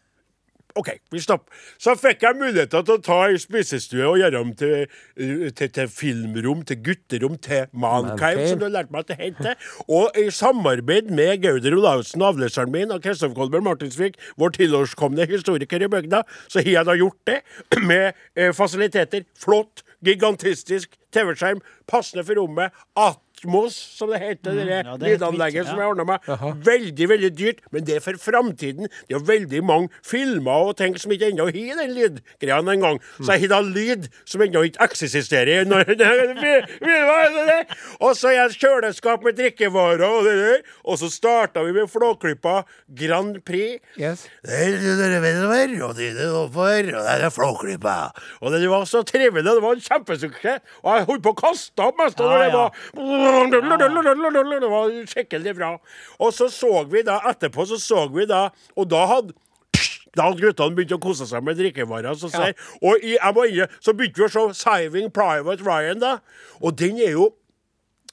[0.74, 1.54] OK, vi stopper.
[1.78, 4.88] Så fikk jeg muligheter til å ta ei spisestue og gjøre om til,
[5.20, 9.18] uh, til, til filmrom, til gutterom, til Mancave, som du har lært meg at det
[9.20, 9.70] heter.
[9.86, 15.86] Og i samarbeid med Gauder Olavsen, avløseren min, og Kristoffer Kolberg Martinsvik, vår tilårskomne historiker
[15.86, 17.40] i bygda, så har jeg da gjort det
[17.90, 19.28] med eh, fasiliteter.
[19.38, 22.74] Flott, gigantistisk TV-skjerm, passende for rommet.
[23.34, 26.28] Atmos, som det heter, det ja, det lydanlegget som jeg ordna meg.
[26.64, 28.88] Veldig, veldig dyrt, men det er for framtiden.
[29.08, 33.00] Det er veldig mange filmer og ting som ikke ennå har den lydgreia engang.
[33.20, 35.64] Så jeg har da lyd som ennå ikke eksisterer.
[35.64, 36.68] Er der?
[38.04, 40.64] og så er jeg kjøleskap med drikkevarer og det der.
[40.84, 42.62] Og så starta vi med Flåklypa
[42.96, 43.82] Grand Prix.
[44.00, 44.26] Yes.
[44.44, 45.34] Det er det
[45.84, 47.98] og det er det og det er Flåklypa.
[48.40, 49.44] Og det var så trivelig.
[49.44, 50.64] Det var en kjempesuksess.
[50.84, 53.23] Og jeg holdt på å kaste opp mest Ah, Ja, det ja.
[54.72, 54.90] Var
[55.44, 55.72] Det bra.
[56.18, 59.34] Og så så vi da etterpå, så så vi da Og da hadde
[60.14, 62.14] da hadde guttene begynt å kose seg med drikkevarer.
[62.14, 62.52] Så, ja.
[62.86, 66.12] Og i, inne, så begynte vi å se Saving Private Ryan, da.
[66.62, 67.32] Og den er jo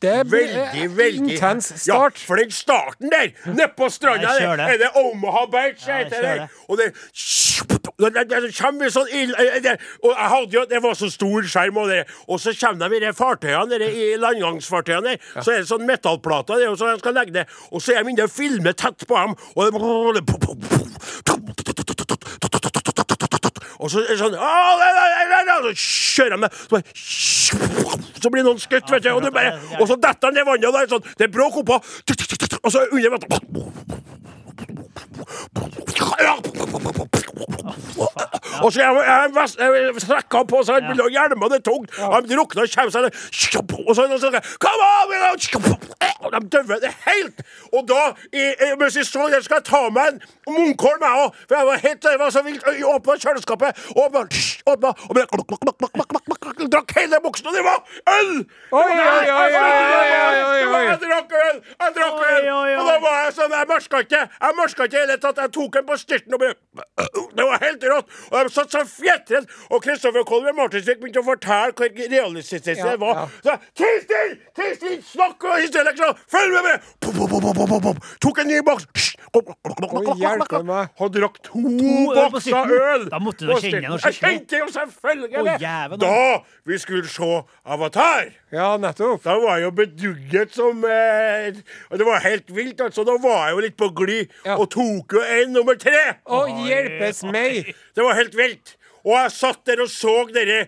[0.02, 2.18] Det blir veldig, eh, veldig intens start.
[2.18, 4.70] Ja, for den starten der, nedpå stranda, der, det.
[4.74, 6.47] er det Omaha Beach, heter det.
[6.68, 6.93] Og det
[8.02, 11.45] det, det, det kommer sånn ild eh, Og jeg hadde jo Det var så stor
[11.45, 15.28] skjerm, og det Og så kommer de i de fartøyene der, i landgangsfartøyene der.
[15.41, 17.45] Så er det sånn metallplater, det er jo sånn jeg skal legge det.
[17.72, 19.62] Og så er de inne og filmer tett på dem, og
[20.18, 21.31] det
[23.82, 26.84] og så sånn Så kjører han med så, bare,
[28.22, 29.10] så blir noen skutt, vet du.
[29.16, 31.62] Og, bare, og så detter han ned vannet, og det er sånn Det er bråk
[31.64, 31.76] oppå.
[32.62, 33.26] Og så under vannet
[38.62, 41.08] Og så jeg, jeg, jeg strekka på seg en ja.
[41.16, 41.90] hjelm, og det er tungt.
[41.98, 43.02] Han de drukner og kommer seg
[43.88, 44.30] Og så, og så
[44.62, 45.02] Come on!
[46.22, 47.42] Og de dauer det helt.
[47.74, 48.02] Og da,
[48.80, 51.40] mens jeg så der, skal jeg ta meg en munkholm, jeg òg.
[51.48, 52.68] For jeg var helt jeg var så vilt.
[52.94, 54.26] Åpna kjøleskapet, åpna,
[54.74, 55.16] åpna og
[56.62, 57.80] bare Drakk hele boksen, og det var
[58.18, 58.45] øl!
[58.72, 60.84] Oi, oi, oi, oi.
[60.86, 61.62] Jeg drakk øl!
[61.82, 62.49] Jeg drakk øl!
[62.51, 65.41] Og da var jeg sånn Jeg mørska ikke Jeg mørska ikke i hele tatt.
[65.41, 66.55] Jeg tok den på styrten og bare
[67.38, 68.12] Det var helt rått.
[68.32, 69.49] Og de satt sånn fjetret.
[69.72, 73.28] Og Kristoffer Kolber Martinsvik begynte å fortelle hvor realistisk det var.
[73.43, 74.36] Så Ti still!
[74.57, 74.99] Ti still!
[75.12, 76.22] Snakk og!
[76.32, 76.89] Følg med!
[77.01, 78.05] Pop, pop, pop, pop.
[78.22, 79.12] Tok en ny boks.
[79.32, 80.91] Hjelpe meg.
[80.99, 81.62] Og drakk to,
[82.12, 83.05] bokser øl.
[83.12, 84.12] Da måtte du kjenne noe skikkelig.
[84.12, 85.99] Jeg kjente jo selvfølgelig det.
[86.01, 86.16] Da
[86.68, 87.30] vi skulle se
[87.66, 88.32] Avatar.
[88.54, 89.24] Ja, nettopp.
[89.24, 91.58] Da var jeg jo bedugget som eh,
[91.89, 93.06] Og det var helt vilt, altså.
[93.08, 94.30] Da var jeg jo litt på glid.
[94.45, 94.58] Ja.
[94.60, 96.18] Og tok jo en nummer tre.
[96.26, 97.74] Å, hjelpes meg!
[97.95, 98.76] Det var helt vilt.
[99.06, 100.68] Og jeg satt der og så dere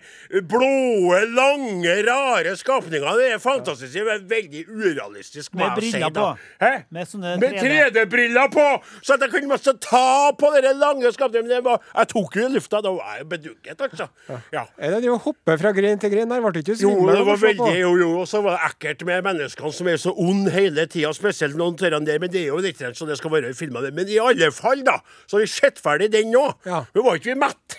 [0.50, 3.14] blå, lange, rare skapningene.
[3.20, 3.92] Det er fantastisk.
[3.94, 5.54] Det er veldig urealistisk.
[5.58, 6.26] Med briller på.
[6.62, 6.72] Hæ?
[6.94, 7.60] Med sånne 3D.
[7.64, 8.66] 3D-briller på!
[9.04, 11.62] Så at jeg kunne masse ta på dere lange skapningene.
[11.64, 12.80] Var- Jeg tok jo i lufta.
[12.84, 14.08] Da var jeg bedugget, altså.
[14.52, 14.64] Ja.
[14.78, 16.40] Er det å hoppe fra grein til grein der?
[16.44, 17.12] Ble du ikke Jo, svimmel?
[17.14, 17.64] det av var å se på?
[17.64, 20.86] veldig, jo, jo, og så var det ekkelt med menneskene som er så onde hele
[20.90, 23.30] tida, spesielt noen av dem der, men det er jo litt sånn så det skal
[23.30, 23.92] være i filmene.
[23.94, 26.44] Men i alle fall, da, så har vi sett ferdig den nå.
[26.66, 26.84] Ja.
[26.94, 27.78] Vi var ikke vi mett.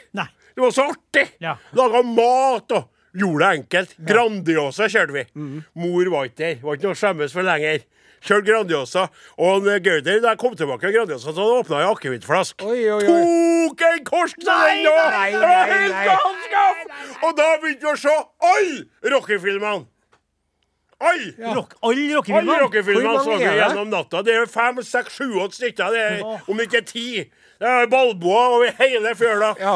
[0.56, 1.26] Det var så artig.
[1.43, 1.58] Ja.
[1.76, 3.97] Laga mat og gjorde det enkelt.
[4.08, 5.26] Grandiosa kjørte vi.
[5.36, 5.58] Mm.
[5.84, 6.58] Mor var ikke der.
[6.64, 7.84] Var ikke noe å skjemmes for lenger.
[8.26, 9.08] Kjørte Grandiosa.
[9.38, 11.82] Og eh, Gauder, da jeg kom tilbake med Grandiosa, så åpna
[12.66, 13.01] oi, oi.
[13.06, 14.95] Tok en korsk til den nå!
[15.36, 16.95] Det var helt galskap!
[17.20, 18.16] Og da begynte vi å se
[18.51, 19.86] alle rockefilmene!
[21.06, 21.53] Alle!
[21.53, 22.60] Rock, alle Alle rockefilmene.
[22.64, 24.22] Rocky-filmene så vi gjennom natta.
[24.24, 25.91] Det er fem, seks, sju åtte stykker.
[25.91, 27.08] Det er, om ikke ti.
[27.60, 29.53] Det er Balboa over hele fjøla.
[29.60, 29.76] Ja.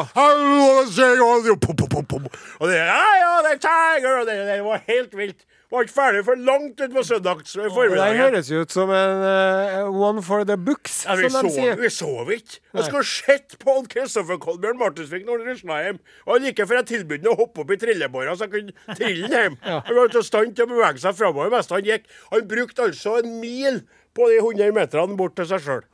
[2.60, 5.46] Og det ja, ja, det er tiger, og det, det var helt vilt.
[5.70, 10.22] Var ikke ferdig for langt utpå søndags Det høres jo ut som en uh, one
[10.26, 11.76] for the books, Ja, vi, som de sier.
[11.78, 12.58] vi sov ikke.
[12.74, 16.00] Jeg skulle sett på han Kristoffer Kolbjørn Martinsvik når han rusla hjem.
[16.26, 19.30] Og like før jeg tilbød ham å hoppe opp i trillebåra så jeg kunne trille
[19.30, 19.60] ham hjem.
[19.86, 22.10] Han var ikke i stand til å bevege seg framover mens han gikk.
[22.34, 23.80] Han brukte altså en mil
[24.18, 25.86] på de 100 meterne bort til seg sjøl.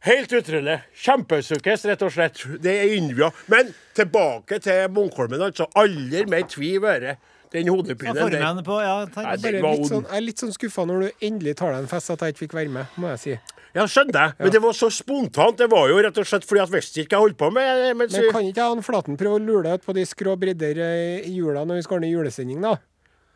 [0.00, 0.78] Helt utrolig.
[0.96, 2.40] Kjempesukkes, rett og slett.
[2.64, 3.28] Det er innvia.
[3.52, 5.66] Men tilbake til Munkholmen, altså.
[5.76, 7.16] Aldri mer tvil øre.
[7.50, 8.62] Den Ja, hodepinen der.
[8.62, 9.24] På Ja, takk.
[9.24, 11.72] Nei, det- Bare var litt sånn, jeg er litt sånn skuffa når du endelig tar
[11.72, 13.38] deg en fest at jeg ikke fikk være med, må jeg si.
[13.74, 14.32] Ja, skjønner jeg.
[14.38, 15.56] Men det var så spontant.
[15.56, 18.12] Det var jo rett og slett fordi at visste ikke jeg holdt på med mens
[18.12, 20.78] Men kan ikke jeg han Flaten prøve å lure deg ut på de skrå bredder
[20.78, 22.76] eh, i jula når vi skal ha julesending, da?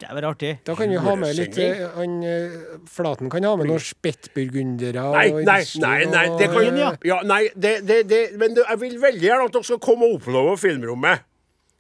[0.04, 0.52] Det er artig.
[0.66, 2.56] Da kan vi ha med litt eh, han, eh,
[2.90, 6.90] Flaten kan ha med noen spettburgundere Nei, nei, nei, nei, det kan ja.
[7.08, 10.18] ja, Nei, det, det, det Men jeg vil veldig gjerne at dere skal komme og
[10.20, 11.24] oppleve filmrommet.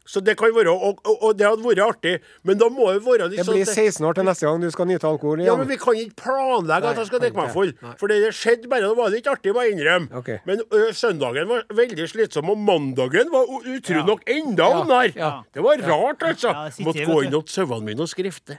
[0.06, 2.10] Så det kan være Og, og, og det hadde vært artig,
[2.44, 4.68] men da må det være litt Det sånn blir 16 år til neste gang du
[4.74, 5.48] skal nyte alkohol igjen.
[5.48, 5.68] Ja, men.
[5.70, 7.72] Vi kan ikke planlegge at jeg skal drikke meg full.
[8.02, 10.10] For det skjedde bare, det var litt artig, må jeg innrømme.
[10.20, 10.38] Okay.
[10.44, 14.04] Men ø, søndagen var veldig slitsom, og mandagen var utro Ja.
[14.04, 15.14] nok enda Ja, vondere.
[15.16, 15.30] ja.
[15.56, 16.52] Det var rart, altså.
[16.52, 18.58] Ja, det Måtte gå inn til sauene mine og skrifte.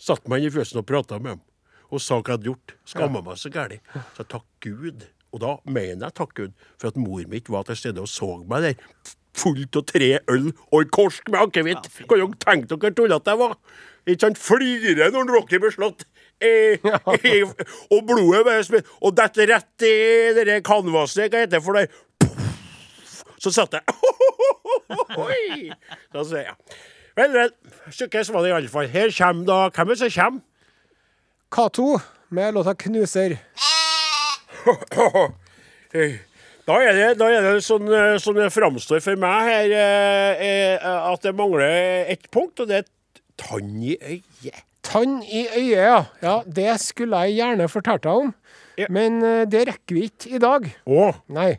[0.00, 1.40] Satt meg inn i fjøsen og prata med dem.
[1.92, 2.74] Og sa hva jeg hadde gjort.
[2.86, 3.78] Skamma meg så gæli.
[4.16, 5.06] Så takk Gud.
[5.30, 8.32] Og da mener jeg takk Gud for at mor mitt var til stede og så
[8.50, 8.74] meg der.
[9.36, 11.90] Fullt av tre øl og en korsk med akevitt.
[12.08, 13.56] Kan dere tenke dere tullete jeg var?
[14.06, 14.40] Ikke sant?
[14.40, 16.06] Flirer når Rocky blir slått.
[16.40, 16.80] Eh,
[17.28, 17.50] eh,
[17.92, 21.28] og blodet bare smitt, Og detter rett i det der canvaset.
[21.28, 21.90] Hva heter det for det?
[23.40, 23.82] Så satt jeg
[25.24, 25.70] Oi!
[26.12, 26.56] Da sier jeg
[27.16, 27.50] Vel, vel.
[27.92, 28.88] Stykkes var det iallfall.
[28.88, 30.40] Her kommer da Hvem er det som kommer?
[31.50, 32.00] K2
[32.30, 33.36] med låta 'Knuser'.
[36.70, 40.42] Da er det, da er det sånn, eh, sånn det framstår for meg her, eh,
[40.78, 44.60] eh, at det mangler ett punkt, og det er tann i øyet.
[44.86, 45.96] Tann i øyet, ja.
[46.22, 46.36] ja.
[46.46, 48.30] Det skulle jeg gjerne fortalt deg om.
[48.78, 48.86] Ja.
[48.88, 49.18] Men
[49.50, 50.70] det rekker vi ikke i dag.
[50.86, 51.50] Å, Nei.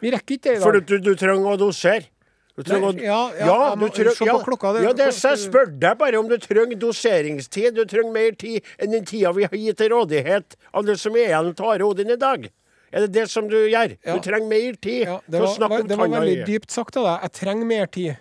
[0.00, 0.88] Vi rekker ikke det i for dag.
[0.88, 2.08] du, du trenger å dosere.
[2.56, 5.38] Du trenger Nei, ja, ja, jeg du trenger- se på klokka, det- Ja, det jeg
[5.44, 7.74] spør deg bare om du trenger doseringstid.
[7.76, 11.14] Du trenger mer tid enn den tida vi har gitt til rådighet av det som
[11.18, 12.48] er igjen av Are Odin i dag.
[12.94, 13.96] Er det det som du gjør?
[14.06, 14.14] Ja.
[14.14, 16.74] Du trenger mer tid Ja, det til å snakke var, om det var veldig dypt
[16.74, 17.24] sagt av deg.
[17.26, 18.12] Jeg trenger mer tid.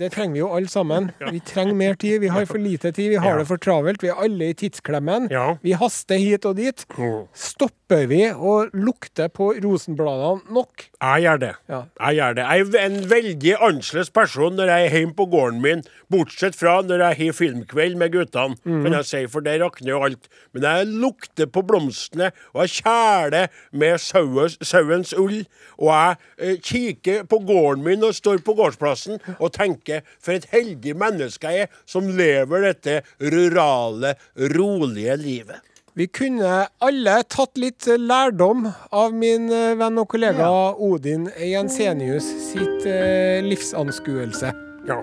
[0.00, 1.10] Det trenger vi jo alle sammen.
[1.30, 2.18] Vi trenger mer tid.
[2.20, 3.12] Vi har for lite tid.
[3.12, 4.02] Vi har det for travelt.
[4.02, 5.28] Vi er alle i tidsklemmen.
[5.62, 6.82] Vi haster hit og dit.
[6.98, 7.26] Mm.
[7.34, 10.88] Stopper vi å lukte på rosenbladene nok?
[10.98, 11.52] Jeg gjør det.
[11.70, 12.46] Jeg gjør det.
[12.48, 16.78] Jeg er en veldig annerledes person når jeg er hjemme på gården min, bortsett fra
[16.82, 20.28] når jeg har filmkveld med guttene, kan jeg si, for der rakner jo alt.
[20.56, 25.44] Men jeg lukter på blomstene, og jeg kjæler med sauens ull,
[25.78, 29.83] og jeg eh, kikker på gården min og står på gårdsplassen og tenker
[30.22, 34.14] for et heldig menneske jeg er som lever dette rurale,
[34.54, 35.62] rolige livet.
[35.94, 40.48] Vi kunne alle tatt litt lærdom av min eh, venn og kollega
[40.82, 44.50] Odin Jensenius sitt eh, livsanskuelse.
[44.90, 44.98] Ja.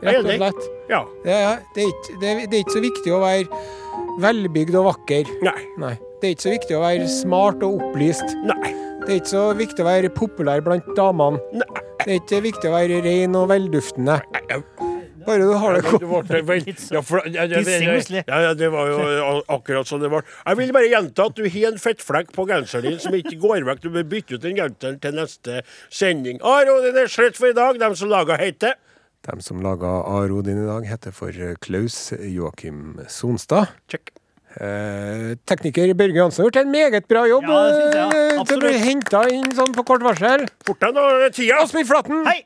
[0.00, 0.68] Rett og slett.
[0.92, 1.00] Ja.
[1.24, 3.62] Det er, det, er ikke, det, er, det er ikke så viktig å være
[4.22, 5.34] velbygd og vakker.
[5.50, 5.58] Nei.
[5.82, 5.96] Nei.
[6.20, 8.38] Det er ikke så viktig å være smart og opplyst.
[8.46, 8.72] Nei.
[9.02, 11.42] Det er ikke så viktig å være populær blant damene.
[11.58, 11.86] Nei.
[12.04, 14.20] Det er ikke viktig å være ren og velduftende.
[15.26, 16.28] Bare du har det godt.
[16.30, 16.40] det
[16.90, 17.60] ja, for, ja, det,
[18.26, 20.24] ja, ja, var jo akkurat sånn det var.
[20.46, 23.66] Jeg vil bare gjenta at du har en fettflekk på genseren din som ikke går
[23.68, 23.82] vekk.
[23.84, 25.60] Du bør bytte ut den genseren til neste
[25.92, 26.40] sending.
[26.40, 27.80] Aro, den er slett for i dag.
[27.80, 28.78] De som laga heter
[29.28, 33.76] De som laga Arodin i dag, heter for Klaus Joakim Sonstad.
[33.92, 34.14] Check.
[34.58, 37.46] Eh, tekniker Børge Hansen har gjort en meget bra jobb.
[37.46, 38.80] Ja, det synes jeg, eh, bli absolutt.
[38.84, 40.46] henta inn sånn på kort varsel.
[40.66, 41.60] Fort deg nå, det er tida.
[41.62, 42.40] Åsmund Flaten, Hei!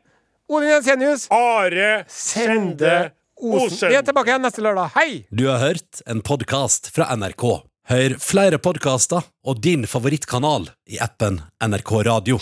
[0.53, 3.89] Odin Jensenius, Are Sende Osen.
[3.89, 4.93] Vi er tilbake igjen neste lørdag.
[4.99, 5.25] Hei!
[5.33, 7.63] Du har hørt en podkast fra NRK.
[7.89, 12.39] Hør flere podkaster og din favorittkanal i appen NRK Radio.